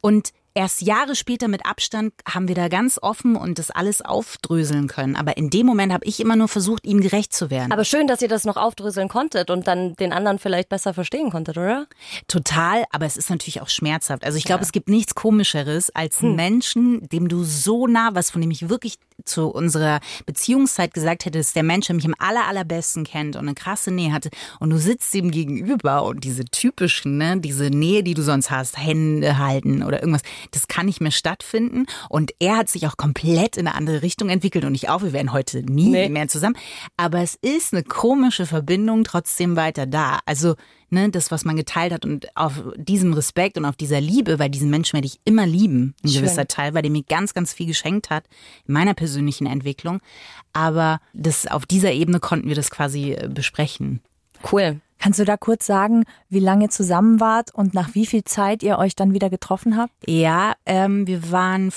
[0.00, 4.86] Und Erst Jahre später mit Abstand haben wir da ganz offen und das alles aufdröseln
[4.86, 5.14] können.
[5.14, 7.72] Aber in dem Moment habe ich immer nur versucht, ihm gerecht zu werden.
[7.72, 11.28] Aber schön, dass ihr das noch aufdröseln konntet und dann den anderen vielleicht besser verstehen
[11.28, 11.86] konntet, oder?
[12.26, 14.24] Total, aber es ist natürlich auch schmerzhaft.
[14.24, 14.64] Also ich glaube, ja.
[14.64, 16.36] es gibt nichts Komischeres als hm.
[16.36, 21.38] Menschen, dem du so nah was, von dem ich wirklich zu unserer Beziehungszeit gesagt hätte,
[21.38, 24.70] ist der Mensch, der mich im aller, allerbesten kennt und eine krasse Nähe hatte und
[24.70, 29.38] du sitzt ihm gegenüber und diese typischen, ne, diese Nähe, die du sonst hast, Hände
[29.38, 33.66] halten oder irgendwas, das kann nicht mehr stattfinden und er hat sich auch komplett in
[33.66, 36.08] eine andere Richtung entwickelt und nicht auch, wir wären heute nie nee.
[36.08, 36.56] mehr zusammen,
[36.96, 40.20] aber es ist eine komische Verbindung trotzdem weiter da.
[40.26, 40.54] Also
[40.90, 44.50] ne, das, was man geteilt hat und auf diesem Respekt und auf dieser Liebe, weil
[44.50, 46.22] diesen Menschen werde ich immer lieben, ein Schön.
[46.22, 48.24] gewisser Teil, weil der mir ganz, ganz viel geschenkt hat
[48.66, 50.00] in meiner persönlichen Entwicklung.
[50.52, 54.00] Aber das, auf dieser Ebene konnten wir das quasi äh, besprechen.
[54.50, 54.80] Cool.
[54.98, 58.78] Kannst du da kurz sagen, wie lange zusammen wart und nach wie viel Zeit ihr
[58.78, 59.92] euch dann wieder getroffen habt?
[60.06, 61.70] Ja, ähm, wir waren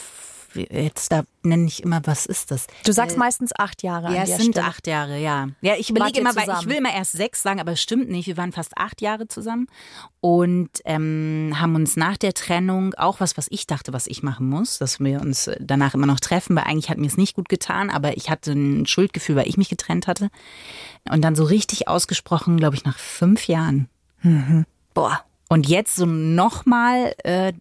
[0.56, 2.68] jetzt da nenne ich immer, was ist das?
[2.86, 4.14] Du sagst äh, meistens acht Jahre.
[4.14, 4.68] Ja, es sind Stelle.
[4.68, 5.48] acht Jahre, ja.
[5.62, 8.28] Ja, ich überlege immer, weil ich will immer erst sechs sagen, aber es stimmt nicht.
[8.28, 9.68] Wir waren fast acht Jahre zusammen
[10.22, 14.50] und ähm, haben uns nach der Trennung auch was, was ich dachte, was ich machen
[14.50, 17.50] muss, dass wir uns danach immer noch treffen, weil eigentlich hat mir es nicht gut
[17.50, 20.30] getan, aber ich hatte ein Schuldgefühl, weil ich mich getrennt hatte.
[21.10, 23.88] Und dann so richtig ausgesprochen, glaube ich, nach fünf Jahren.
[24.22, 24.66] Mhm.
[24.94, 27.54] Boah, und jetzt so nochmal, äh,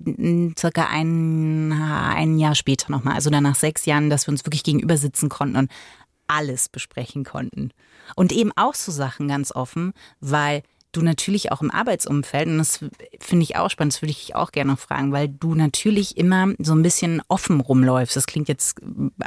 [0.56, 4.62] circa ein, ein Jahr später nochmal, also dann nach sechs Jahren, dass wir uns wirklich
[4.62, 5.70] gegenüber sitzen konnten und
[6.26, 7.70] alles besprechen konnten.
[8.14, 12.84] Und eben auch so Sachen ganz offen, weil du natürlich auch im Arbeitsumfeld, und das
[13.20, 16.52] finde ich auch spannend, das würde ich auch gerne noch fragen, weil du natürlich immer
[16.58, 18.16] so ein bisschen offen rumläufst.
[18.16, 18.80] Das klingt jetzt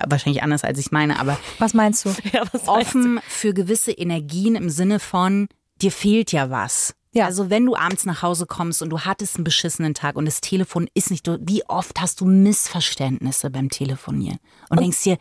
[0.07, 1.39] wahrscheinlich anders, als ich meine, aber.
[1.57, 2.09] Was meinst du?
[2.31, 3.31] Ja, was offen meinst du?
[3.31, 5.47] für gewisse Energien im Sinne von,
[5.81, 6.93] dir fehlt ja was.
[7.13, 7.25] Ja.
[7.25, 10.41] Also wenn du abends nach Hause kommst und du hattest einen beschissenen Tag und das
[10.41, 15.17] Telefon ist nicht, wie oft hast du Missverständnisse beim Telefonieren und, und denkst dir,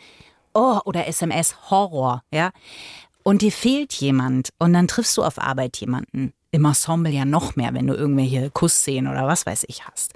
[0.54, 2.50] oh, oder SMS, Horror, ja.
[3.22, 6.32] Und dir fehlt jemand und dann triffst du auf Arbeit jemanden.
[6.52, 10.14] Im Ensemble ja noch mehr, wenn du irgendwelche Kussszenen oder was weiß ich hast.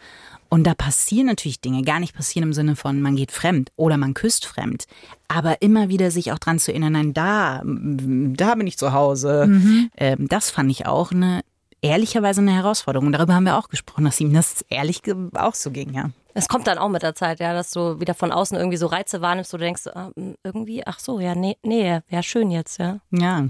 [0.48, 3.96] Und da passieren natürlich Dinge, gar nicht passieren im Sinne von, man geht fremd oder
[3.96, 4.86] man küsst fremd.
[5.28, 9.46] Aber immer wieder sich auch dran zu erinnern, nein, da, da bin ich zu Hause.
[9.48, 9.90] Mhm.
[9.96, 11.40] Ähm, das fand ich auch eine
[11.84, 13.06] ehrlicherweise eine Herausforderung.
[13.08, 15.02] Und darüber haben wir auch gesprochen, dass ihm das ehrlich
[15.34, 16.10] auch so ging, ja.
[16.36, 18.86] Es kommt dann auch mit der Zeit, ja, dass du wieder von außen irgendwie so
[18.86, 20.10] Reize wahrnimmst, wo du denkst, ah,
[20.42, 22.98] irgendwie, ach so, ja, nee, nee, wäre schön jetzt, ja.
[23.12, 23.46] Ja.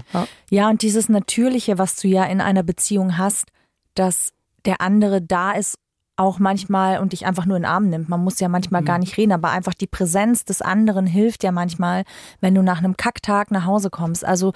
[0.51, 3.47] Ja, und dieses Natürliche, was du ja in einer Beziehung hast,
[3.95, 4.33] dass
[4.65, 5.79] der andere da ist,
[6.17, 8.07] auch manchmal und dich einfach nur in den Arm nimmt.
[8.07, 8.85] Man muss ja manchmal mhm.
[8.85, 12.03] gar nicht reden, aber einfach die Präsenz des anderen hilft ja manchmal,
[12.39, 14.23] wenn du nach einem Kacktag nach Hause kommst.
[14.23, 14.53] Also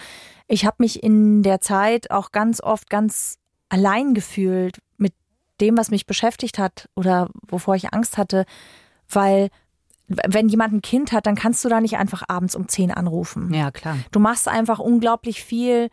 [0.47, 5.13] ich habe mich in der Zeit auch ganz oft ganz allein gefühlt mit
[5.61, 8.45] dem, was mich beschäftigt hat oder wovor ich Angst hatte,
[9.07, 9.49] weil
[10.07, 13.53] wenn jemand ein Kind hat, dann kannst du da nicht einfach abends um zehn anrufen.
[13.53, 13.97] Ja, klar.
[14.11, 15.89] Du machst einfach unglaublich viel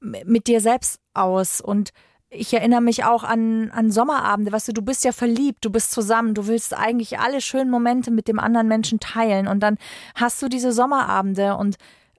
[0.00, 1.90] mit dir selbst aus und
[2.28, 5.90] ich erinnere mich auch an, an Sommerabende, weißt du, du bist ja verliebt, du bist
[5.92, 9.78] zusammen, du willst eigentlich alle schönen Momente mit dem anderen Menschen teilen und dann
[10.14, 11.76] hast du diese Sommerabende und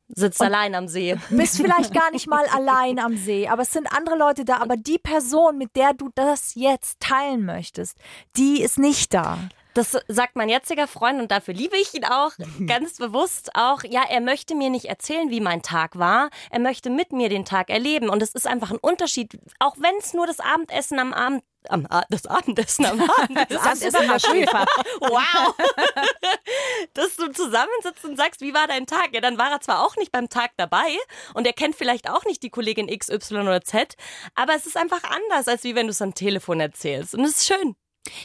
[0.07, 1.15] sitzt und allein am See.
[1.29, 4.57] Bist vielleicht gar nicht mal allein am See, aber es sind andere Leute da.
[4.57, 7.97] Aber die Person, mit der du das jetzt teilen möchtest,
[8.35, 9.37] die ist nicht da.
[9.73, 12.31] Das sagt mein jetziger Freund und dafür liebe ich ihn auch
[12.67, 13.83] ganz bewusst auch.
[13.83, 16.31] Ja, er möchte mir nicht erzählen, wie mein Tag war.
[16.49, 18.09] Er möchte mit mir den Tag erleben.
[18.09, 21.87] Und es ist einfach ein Unterschied, auch wenn es nur das Abendessen am Abend am,
[22.09, 23.47] das Abendessen am Abendessen.
[23.67, 24.65] Das ist immer Schäfer.
[24.99, 25.55] wow.
[26.93, 29.09] Dass du zusammensitzt und sagst, wie war dein Tag?
[29.13, 30.97] Ja, dann war er zwar auch nicht beim Tag dabei
[31.33, 33.95] und er kennt vielleicht auch nicht die Kollegin X, Y oder Z,
[34.35, 37.13] aber es ist einfach anders, als wie wenn du es am Telefon erzählst.
[37.13, 37.75] Und es ist schön.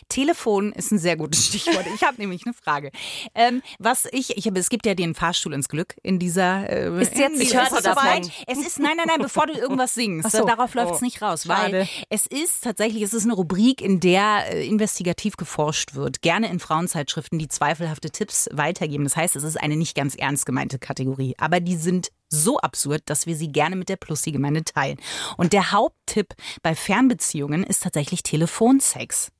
[0.08, 1.84] Telefon ist ein sehr gutes Stichwort.
[1.94, 2.90] Ich habe nämlich eine Frage.
[3.34, 6.68] Ähm, was ich, ich habe, es gibt ja den Fahrstuhl ins Glück in dieser.
[6.68, 8.30] Äh, Ist jetzt- ich hörte davon.
[8.46, 10.26] Es ist nein, nein, nein, bevor du irgendwas singst.
[10.26, 10.46] Ach so.
[10.46, 11.72] Darauf läuft es Oh, nicht raus, schade.
[11.72, 16.22] weil es ist tatsächlich, es ist eine Rubrik, in der äh, investigativ geforscht wird.
[16.22, 19.04] Gerne in Frauenzeitschriften, die zweifelhafte Tipps weitergeben.
[19.04, 23.02] Das heißt, es ist eine nicht ganz ernst gemeinte Kategorie, aber die sind so absurd,
[23.06, 24.98] dass wir sie gerne mit der Plussi-Gemeinde teilen.
[25.36, 29.30] Und der Haupttipp bei Fernbeziehungen ist tatsächlich Telefonsex.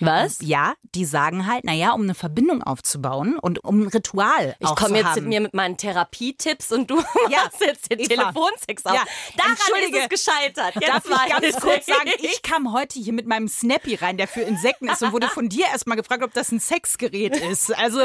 [0.00, 0.38] Was?
[0.42, 4.96] Ja, die sagen halt, naja, um eine Verbindung aufzubauen und um ein Ritual Ich komme
[4.98, 5.14] jetzt haben.
[5.20, 6.96] mit mir mit meinen Therapietipps und du
[7.30, 8.08] Ja, machst jetzt den Eva.
[8.08, 8.94] Telefonsex auf.
[8.94, 9.04] Ja,
[9.36, 9.98] Daran entschuldige.
[9.98, 10.74] ist es gescheitert.
[10.76, 11.94] Jetzt Darf ich ganz kurz ich.
[11.94, 15.28] sagen, ich kam heute hier mit meinem Snappy rein, der für Insekten ist und wurde
[15.28, 17.76] von dir erstmal gefragt, ob das ein Sexgerät ist.
[17.76, 18.00] Also,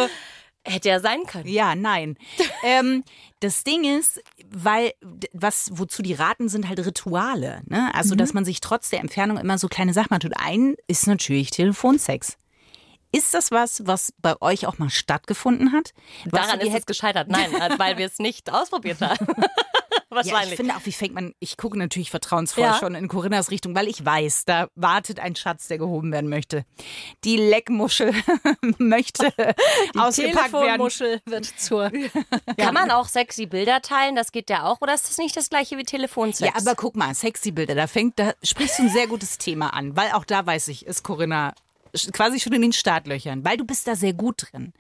[0.65, 1.47] Hätte ja sein können.
[1.47, 2.17] ja, nein.
[2.63, 3.04] ähm,
[3.39, 4.93] das Ding ist, weil,
[5.32, 7.62] was, wozu die raten, sind halt Rituale.
[7.67, 7.93] Ne?
[7.93, 10.34] Also, dass man sich trotz der Entfernung immer so kleine Sachen tut.
[10.38, 12.38] Ein ist natürlich Telefonsex.
[13.15, 15.91] Ist das was, was bei euch auch mal stattgefunden hat?
[16.25, 17.30] Was Daran ist es gescheitert.
[17.30, 19.25] Nein, weil wir es nicht ausprobiert haben.
[20.12, 20.56] Ja, ich Wahrscheinlich.
[20.56, 22.78] finde auch, wie fängt man, ich gucke natürlich vertrauensvoll Ja.
[22.80, 26.63] schon in Corinnas Richtung, weil ich weiß, da wartet ein Schatz, der gehoben werden möchte.
[27.25, 28.13] Die Leckmuschel
[28.78, 29.34] möchte
[29.97, 31.21] ausgepackt werden.
[31.25, 31.91] wird zur.
[32.58, 34.15] Kann man auch sexy Bilder teilen?
[34.15, 34.80] Das geht ja auch.
[34.80, 36.54] Oder ist das nicht das gleiche wie Telefonsex?
[36.54, 39.73] Ja, aber guck mal, sexy Bilder, da fängt, da sprichst du ein sehr gutes Thema
[39.73, 41.54] an, weil auch da weiß ich, ist Corinna
[42.14, 44.74] quasi schon in den Startlöchern, weil du bist da sehr gut drin.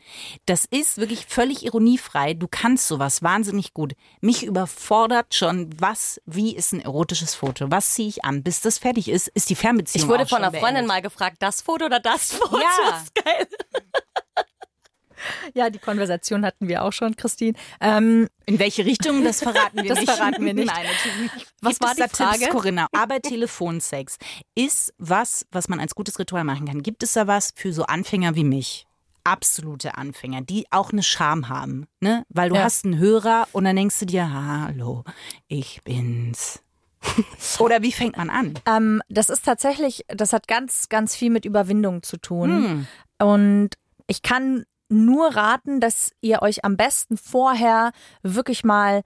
[0.45, 2.33] Das ist wirklich völlig ironiefrei.
[2.33, 3.93] Du kannst sowas wahnsinnig gut.
[4.21, 7.71] Mich überfordert schon, was, wie ist ein erotisches Foto?
[7.71, 8.43] Was ziehe ich an?
[8.43, 10.87] Bis das fertig ist, ist die Fernbeziehung ich wurde von einer Freundin beendet.
[10.87, 12.57] mal gefragt, das Foto oder das Foto?
[12.57, 12.91] Ja.
[12.91, 13.47] Das ist geil.
[15.53, 17.57] Ja, die Konversation hatten wir auch schon, Christine.
[17.81, 20.11] Ähm, In welche Richtung, das verraten wir Das nicht.
[20.11, 20.67] verraten wir nicht.
[20.73, 21.33] Nein, natürlich nicht.
[21.61, 22.47] Was Gibt war es die da Tipps, Frage?
[22.51, 22.87] Corinna?
[22.93, 24.17] Aber Telefonsex
[24.55, 26.83] ist was, was man als gutes Ritual machen kann.
[26.83, 28.85] Gibt es da was für so Anfänger wie mich?
[29.23, 32.23] Absolute Anfänger, die auch eine Scham haben, ne?
[32.29, 32.63] Weil du Ja.
[32.63, 35.03] hast einen Hörer und dann denkst du dir, hallo,
[35.47, 36.61] ich bin's.
[37.59, 38.53] Oder wie fängt man an?
[38.67, 42.87] ähm, das ist tatsächlich, das hat ganz, ganz viel mit Überwindung zu tun.
[43.19, 43.69] Und
[44.07, 47.91] ich kann nur raten, dass ihr euch am besten vorher
[48.23, 49.03] wirklich mal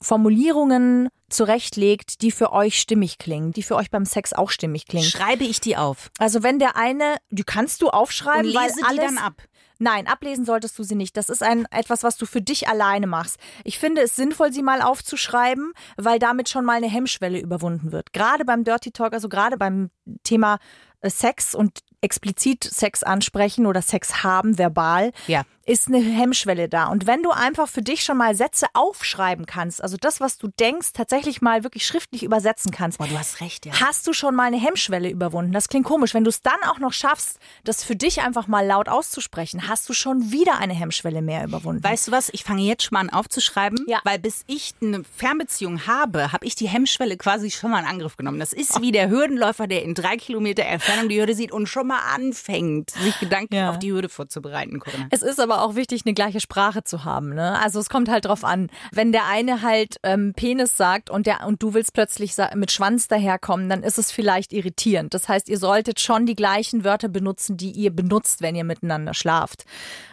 [0.00, 5.04] Formulierungen zurechtlegt, die für euch stimmig klingen, die für euch beim Sex auch stimmig klingen.
[5.04, 8.80] Schreibe ich die auf Also wenn der eine, die kannst du aufschreiben, und weil lese
[8.84, 9.42] alles, die dann ab.
[9.80, 11.16] Nein, ablesen solltest du sie nicht.
[11.16, 13.38] Das ist ein etwas, was du für dich alleine machst.
[13.62, 18.12] Ich finde es sinnvoll, sie mal aufzuschreiben, weil damit schon mal eine Hemmschwelle überwunden wird.
[18.12, 19.90] Gerade beim Dirty Talk, also gerade beim
[20.24, 20.58] Thema
[21.00, 25.42] äh, Sex und explizit Sex ansprechen oder Sex haben, verbal, Ja.
[25.68, 26.86] Ist eine Hemmschwelle da.
[26.86, 30.48] Und wenn du einfach für dich schon mal Sätze aufschreiben kannst, also das, was du
[30.48, 33.72] denkst, tatsächlich mal wirklich schriftlich übersetzen kannst, Boah, du hast recht, ja.
[33.80, 35.52] hast du schon mal eine Hemmschwelle überwunden.
[35.52, 36.14] Das klingt komisch.
[36.14, 39.88] Wenn du es dann auch noch schaffst, das für dich einfach mal laut auszusprechen, hast
[39.88, 41.84] du schon wieder eine Hemmschwelle mehr überwunden.
[41.84, 42.30] Weißt du was?
[42.30, 44.00] Ich fange jetzt schon mal an aufzuschreiben, Ja.
[44.04, 48.16] weil bis ich eine Fernbeziehung habe, habe ich die Hemmschwelle quasi schon mal in Angriff
[48.16, 48.38] genommen.
[48.40, 51.86] Das ist wie der Hürdenläufer, der in drei Kilometer Entfernung die Hürde sieht und schon
[51.88, 53.70] mal anfängt, sich gedanklich Ja.
[53.70, 55.06] auf die Hürde vorzubereiten, Corinna.
[55.10, 57.34] Es ist aber auch wichtig, eine gleiche Sprache zu haben.
[57.34, 57.58] Ne?
[57.60, 58.70] Also es kommt halt drauf an.
[58.92, 63.08] Wenn der eine halt ähm, Penis sagt und der und du willst plötzlich mit Schwanz
[63.08, 65.14] daherkommen, dann ist es vielleicht irritierend.
[65.14, 69.14] Das heißt, ihr solltet schon die gleichen Wörter benutzen, die ihr benutzt, wenn ihr miteinander
[69.14, 69.64] schlaft.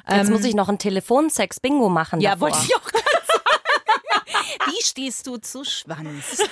[0.10, 2.22] Jetzt muss ich noch ein Telefonsex-Bingo machen.
[2.22, 2.50] Ja, davor.
[2.50, 4.66] wollte ich auch gerade sagen.
[4.72, 6.44] Wie stehst du zu Schwanz?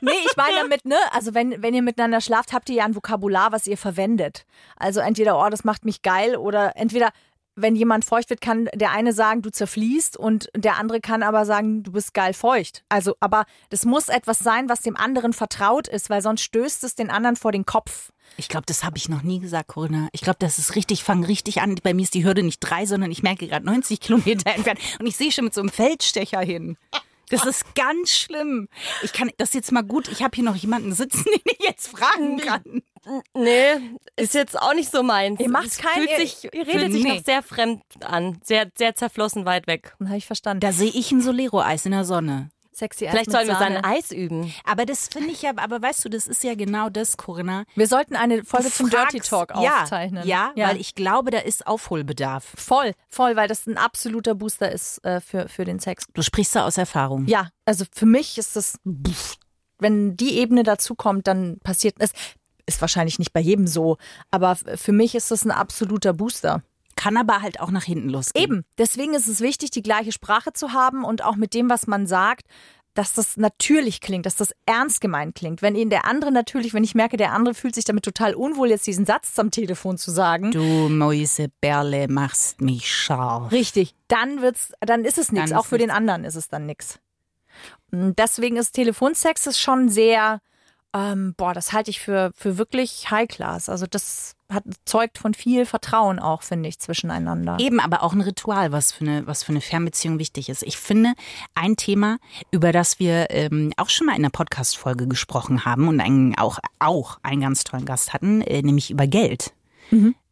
[0.00, 0.96] Nee, ich meine damit, ne?
[1.12, 4.44] Also wenn, wenn ihr miteinander schlaft, habt ihr ja ein Vokabular, was ihr verwendet.
[4.76, 7.10] Also entweder, oh, das macht mich geil oder entweder,
[7.56, 11.44] wenn jemand feucht wird, kann der eine sagen, du zerfließt und der andere kann aber
[11.46, 12.84] sagen, du bist geil feucht.
[12.88, 16.94] Also, aber das muss etwas sein, was dem anderen vertraut ist, weil sonst stößt es
[16.94, 18.12] den anderen vor den Kopf.
[18.36, 20.08] Ich glaube, das habe ich noch nie gesagt, Corinna.
[20.12, 21.76] Ich glaube, das ist richtig, fang richtig an.
[21.82, 24.80] Bei mir ist die Hürde nicht drei, sondern ich merke gerade 90 Kilometer entfernt.
[24.98, 26.76] Und ich sehe schon mit so einem Feldstecher hin.
[27.30, 28.68] Das ist ganz schlimm.
[29.02, 30.08] Ich kann das jetzt mal gut.
[30.08, 32.82] Ich habe hier noch jemanden sitzen, den ich jetzt fragen kann.
[33.34, 33.74] Nee,
[34.16, 35.38] ist jetzt auch nicht so meins.
[35.40, 37.14] Ihr macht Es kein- Fühlt ihr- sich, ihr redet sich nee.
[37.16, 38.38] noch sehr fremd an.
[38.44, 39.94] Sehr, sehr zerflossen weit weg.
[40.04, 40.60] Habe ich verstanden.
[40.60, 42.50] Da sehe ich ein Solero-Eis in der Sonne.
[42.76, 43.76] Sexy Eis Vielleicht sollen wir Sahne.
[43.76, 44.52] sein Eis üben.
[44.64, 47.64] Aber das finde ich ja, aber weißt du, das ist ja genau das, Corinna.
[47.74, 50.26] Wir sollten eine Folge zum Dirty Talk ja, aufzeichnen.
[50.26, 52.44] Ja, weil ich glaube, da ist Aufholbedarf.
[52.54, 56.04] Voll, voll, weil das ein absoluter Booster ist äh, für, für den Sex.
[56.12, 57.26] Du sprichst da aus Erfahrung.
[57.26, 58.78] Ja, also für mich ist das,
[59.78, 62.10] wenn die Ebene dazu kommt, dann passiert es.
[62.66, 63.96] ist wahrscheinlich nicht bei jedem so,
[64.30, 66.62] aber für mich ist das ein absoluter Booster.
[66.96, 68.42] Kann aber halt auch nach hinten losgehen.
[68.42, 71.86] Eben, deswegen ist es wichtig, die gleiche Sprache zu haben und auch mit dem, was
[71.86, 72.46] man sagt,
[72.96, 75.62] dass das natürlich klingt, dass das ernst gemeint klingt.
[75.62, 78.70] Wenn Ihnen der andere natürlich, wenn ich merke, der andere fühlt sich damit total unwohl,
[78.70, 83.52] jetzt diesen Satz am Telefon zu sagen, Du Mäuseberle machst mich scharf.
[83.52, 85.52] Richtig, dann wird's, dann ist es nichts.
[85.52, 86.98] Auch für den anderen ist es dann nichts.
[87.90, 90.40] Deswegen ist Telefonsex ist schon sehr,
[90.94, 93.68] ähm, boah, das halte ich für, für wirklich High Class.
[93.68, 97.56] Also das hat, zeugt von viel Vertrauen auch, finde ich, zwischeneinander.
[97.60, 100.62] Eben, aber auch ein Ritual, was für eine, was für eine Fernbeziehung wichtig ist.
[100.62, 101.14] Ich finde,
[101.54, 102.18] ein Thema,
[102.50, 106.58] über das wir ähm, auch schon mal in einer Podcast-Folge gesprochen haben und einen, auch,
[106.78, 109.52] auch einen ganz tollen Gast hatten, äh, nämlich über Geld.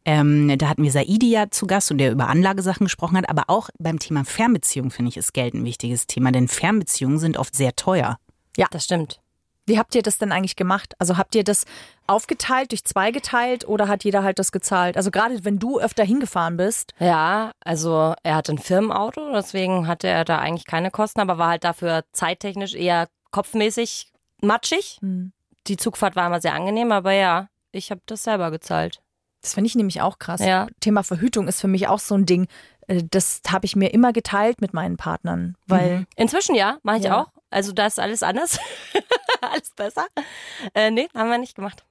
[0.05, 3.45] Ähm, da hatten wir Saidi ja zu Gast und der über Anlagesachen gesprochen hat, aber
[3.47, 7.55] auch beim Thema Fernbeziehung finde ich ist Geld ein wichtiges Thema, denn Fernbeziehungen sind oft
[7.55, 8.19] sehr teuer.
[8.55, 9.19] Ja, das stimmt.
[9.67, 10.93] Wie habt ihr das denn eigentlich gemacht?
[10.99, 11.65] Also habt ihr das
[12.07, 14.95] aufgeteilt, durch zwei geteilt oder hat jeder halt das gezahlt?
[14.95, 20.07] Also gerade wenn du öfter hingefahren bist, Ja, also er hat ein Firmenauto, deswegen hatte
[20.07, 24.97] er da eigentlich keine Kosten, aber war halt dafür zeittechnisch eher kopfmäßig matschig.
[25.01, 25.31] Hm.
[25.67, 29.01] Die Zugfahrt war immer sehr angenehm, aber ja, ich habe das selber gezahlt.
[29.41, 30.41] das finde ich nämlich auch krass.
[30.41, 30.67] Ja.
[30.79, 32.47] Thema Verhütung ist für mich auch so ein Ding.
[32.87, 37.03] Äh, Das habe ich mir immer geteilt mit meinen Partnern, weil Inzwischen ja, mache ich
[37.05, 37.21] Ja.
[37.21, 37.27] auch.
[37.49, 38.59] Also da ist alles anders.
[39.41, 40.07] alles besser.
[40.73, 41.85] Äh, nee, haben wir nicht gemacht.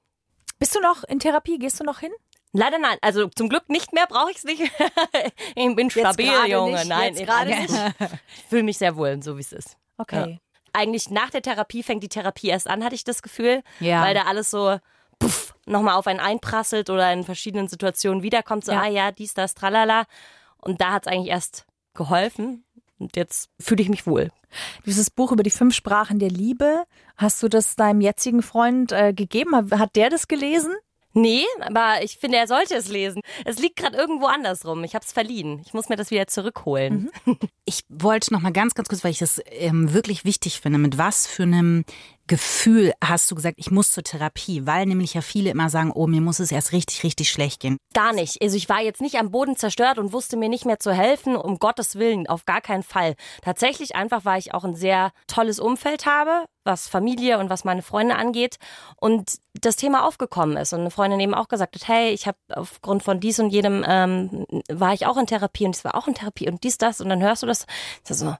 [0.59, 1.57] bist du noch in Therapie?
[1.57, 2.11] Gehst du noch hin?
[2.51, 2.97] Leider nein.
[3.01, 4.61] Also zum Glück nicht mehr, brauche ich es nicht.
[5.55, 6.73] ich bin stabil, Junge.
[6.73, 9.77] nicht, nein, gerade ich fühle mich sehr wohl, so wie es ist.
[9.97, 10.39] Okay.
[10.73, 13.63] Eigentlich nach der Therapie fängt die Therapie erst an, hatte ich das Gefühl.
[13.79, 14.03] Ja.
[14.03, 14.77] Weil da alles so
[15.19, 18.65] puff, nochmal auf einen einprasselt oder in verschiedenen Situationen wiederkommt.
[18.65, 18.81] So, Ja.
[18.81, 20.05] ah ja, dies, das, tralala.
[20.57, 22.64] Und da hat es eigentlich erst geholfen.
[22.99, 24.31] Und jetzt fühle ich mich wohl.
[24.85, 26.85] Dieses Buch über die fünf Sprachen der Liebe,
[27.17, 29.53] hast du das deinem jetzigen Freund äh, gegeben?
[29.77, 30.73] Hat der das gelesen?
[31.17, 33.21] Nee, aber ich finde, er sollte es lesen.
[33.45, 34.83] Es liegt gerade irgendwo andersrum.
[34.83, 35.61] Ich habe es verliehen.
[35.65, 37.09] Ich muss mir das wieder zurückholen.
[37.67, 40.99] Ich wollte noch mal ganz, ganz kurz, weil ich das ähm, wirklich wichtig finde, mit
[40.99, 41.83] was für einem
[42.27, 46.07] Gefühl hast du gesagt, ich muss zur Therapie, weil nämlich ja viele immer sagen, oh,
[46.07, 47.77] mir muss es erst richtig, richtig schlecht gehen.
[47.93, 48.41] Gar nicht.
[48.41, 51.35] Also ich war jetzt nicht am Boden zerstört und wusste mir nicht mehr zu helfen,
[51.35, 53.15] um Gottes Willen, auf gar keinen Fall.
[53.41, 57.83] Tatsächlich einfach, weil ich auch ein sehr tolles Umfeld habe, was Familie und was meine
[57.83, 58.57] Freunde angeht
[58.97, 62.37] und das Thema aufgekommen ist und eine Freundin eben auch gesagt hat, hey, ich habe
[62.49, 66.07] aufgrund von dies und jedem ähm, war ich auch in Therapie und ich war auch
[66.07, 67.65] in Therapie und dies, das und dann hörst du das,
[68.07, 68.35] ist so,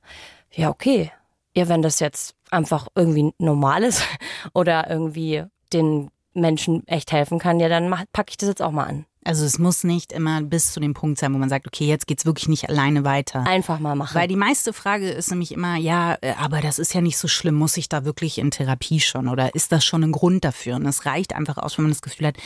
[0.51, 1.11] ja okay,
[1.55, 4.03] ja wenn das jetzt einfach irgendwie normal ist
[4.53, 8.85] oder irgendwie den Menschen echt helfen kann, ja dann packe ich das jetzt auch mal
[8.85, 9.05] an.
[9.27, 12.05] Also es muss nicht immer bis zu dem Punkt sein, wo man sagt, okay, jetzt
[12.05, 13.47] geht's wirklich nicht alleine weiter.
[13.47, 14.13] Einfach mal machen.
[14.13, 17.27] Weil die meiste Frage ist nämlich immer, ja, äh, aber das ist ja nicht so
[17.27, 20.75] schlimm, muss ich da wirklich in Therapie schon oder ist das schon ein Grund dafür?
[20.75, 22.37] Und es reicht einfach aus, wenn man das Gefühl hat,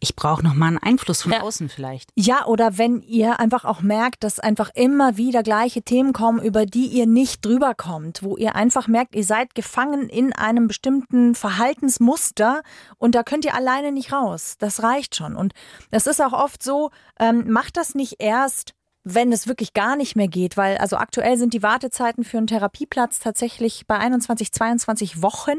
[0.00, 1.42] ich brauche noch mal einen Einfluss von Ja.
[1.42, 2.10] außen vielleicht.
[2.14, 6.64] Ja, oder wenn ihr einfach auch merkt, dass einfach immer wieder gleiche Themen kommen, über
[6.66, 11.34] die ihr nicht drüber kommt, wo ihr einfach merkt, ihr seid gefangen in einem bestimmten
[11.34, 12.62] Verhaltensmuster
[12.98, 14.56] und da könnt ihr alleine nicht raus.
[14.58, 15.36] Das reicht schon.
[15.36, 15.52] Und
[15.90, 18.72] das ist auch oft so, ähm, macht das nicht erst,
[19.04, 22.46] wenn es wirklich gar nicht mehr geht, weil also aktuell sind die Wartezeiten für einen
[22.46, 25.58] Therapieplatz tatsächlich bei 21, 22 Wochen.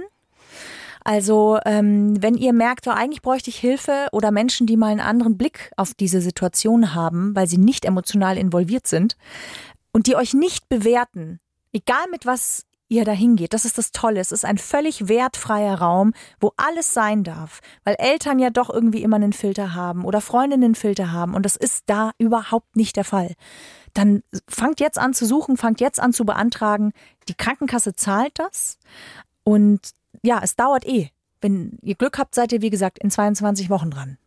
[1.03, 4.99] Also ähm, wenn ihr merkt, so, eigentlich bräuchte ich Hilfe oder Menschen, die mal einen
[4.99, 9.17] anderen Blick auf diese Situation haben, weil sie nicht emotional involviert sind
[9.91, 11.39] und die euch nicht bewerten,
[11.73, 14.19] egal mit was ihr dahin geht, das ist das Tolle.
[14.19, 19.01] Es ist ein völlig wertfreier Raum, wo alles sein darf, weil Eltern ja doch irgendwie
[19.01, 22.97] immer einen Filter haben oder Freundinnen einen Filter haben und das ist da überhaupt nicht
[22.97, 23.33] der Fall.
[23.93, 26.91] Dann fangt jetzt an zu suchen, fangt jetzt an zu beantragen.
[27.29, 28.77] Die Krankenkasse zahlt das
[29.43, 29.79] und
[30.23, 31.09] ja, es dauert eh.
[31.41, 34.17] Wenn ihr Glück habt, seid ihr, wie gesagt, in 22 Wochen dran.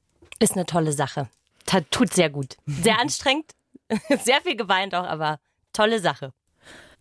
[0.40, 1.28] Ist eine tolle Sache.
[1.90, 2.56] Tut sehr gut.
[2.66, 3.52] Sehr anstrengend,
[4.24, 5.38] sehr viel geweint auch, aber
[5.72, 6.32] tolle Sache.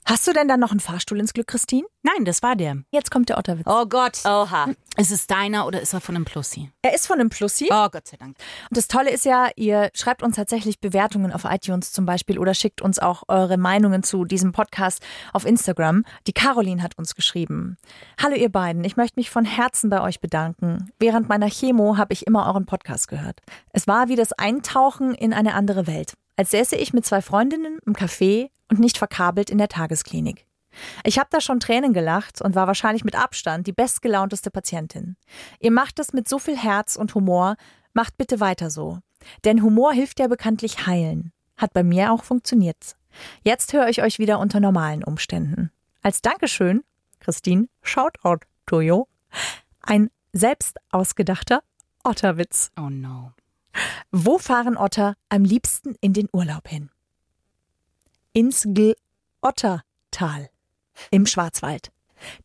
[0.06, 1.88] Hast du denn dann noch einen Fahrstuhl ins Glück, Christine?
[2.02, 2.78] Nein, das war der.
[2.92, 3.66] Jetzt kommt der Otterwitz.
[3.66, 4.20] Oh Gott.
[4.26, 4.68] Oha.
[4.98, 6.70] Ist es deiner oder ist er von einem Plussi?
[6.82, 7.70] Er ist von einem Plussi.
[7.72, 8.36] Oh Gott sei Dank.
[8.70, 12.54] Und das Tolle ist ja, ihr schreibt uns tatsächlich Bewertungen auf iTunes zum Beispiel oder
[12.54, 16.04] schickt uns auch eure Meinungen zu diesem Podcast auf Instagram.
[16.28, 17.78] Die Caroline hat uns geschrieben.
[18.22, 20.92] Hallo ihr beiden, ich möchte mich von Herzen bei euch bedanken.
[21.00, 23.40] Während meiner Chemo habe ich immer euren Podcast gehört.
[23.72, 26.14] Es war wie das Eintauchen in eine andere Welt.
[26.36, 30.46] Als säße ich mit zwei Freundinnen im Café und nicht verkabelt in der Tagesklinik.
[31.04, 35.16] Ich habe da schon Tränen gelacht und war wahrscheinlich mit Abstand die bestgelaunteste Patientin.
[35.60, 37.56] Ihr macht es mit so viel Herz und Humor,
[37.94, 39.00] macht bitte weiter so.
[39.46, 41.32] Denn Humor hilft ja bekanntlich heilen.
[41.58, 42.98] Hat bei mir auch funktioniert.
[43.44, 45.72] Jetzt höre ich euch wieder unter normalen Umständen.
[46.02, 46.84] Als Dankeschön,
[47.20, 49.08] Christine, Shoutout, Toyo,
[49.82, 51.62] ein selbst ausgedachter
[52.04, 52.72] Otterwitz.
[52.78, 53.34] Oh no.
[54.12, 56.90] Wo fahren Otter am liebsten in den Urlaub hin?
[58.34, 60.50] Ins Glottertal
[61.12, 61.92] im Schwarzwald.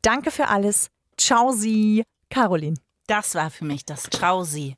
[0.03, 0.91] Danke für alles.
[1.17, 2.77] Ciao, Sie, Caroline.
[3.07, 4.77] Das war für mich das Trausi.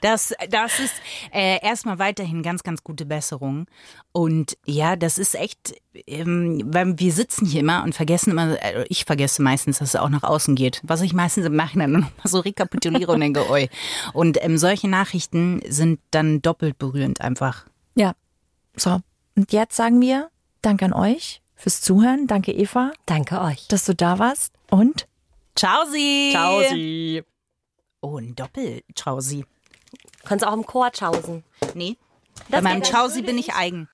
[0.00, 0.94] Das, das ist
[1.32, 3.66] äh, erstmal weiterhin ganz, ganz gute Besserung.
[4.12, 5.74] Und ja, das ist echt,
[6.06, 9.96] ähm, weil wir sitzen hier immer und vergessen immer, äh, ich vergesse meistens, dass es
[9.96, 10.80] auch nach außen geht.
[10.84, 13.68] Was ich meistens im Nachhinein nur noch mal so rekapituliere und denke, oi.
[14.12, 17.66] Und ähm, solche Nachrichten sind dann doppelt berührend einfach.
[17.94, 18.14] Ja.
[18.76, 19.00] So.
[19.36, 20.30] Und jetzt sagen wir
[20.62, 22.26] Dank an euch fürs Zuhören.
[22.26, 23.66] Danke, Eva, Danke euch.
[23.68, 24.52] dass du da warst.
[24.70, 25.06] Und
[25.54, 26.32] Ciao, Sie!
[26.70, 27.22] Sie.
[28.00, 29.44] Oh, ein Doppel-Trausi.
[30.24, 31.44] Kannst auch im Chor chausen.
[31.74, 31.96] Nee.
[32.48, 33.88] Bei meinem Chausi bin ich eigen.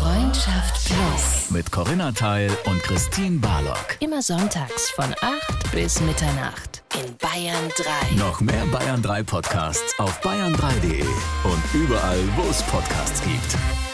[0.00, 1.50] Freundschaft Plus.
[1.50, 3.96] Mit Corinna Teil und Christine Barlock.
[4.00, 7.70] Immer sonntags von 8 bis Mitternacht in Bayern
[8.10, 8.16] 3.
[8.16, 13.85] Noch mehr Bayern 3 Podcasts auf bayern3.de und überall, wo es Podcasts gibt.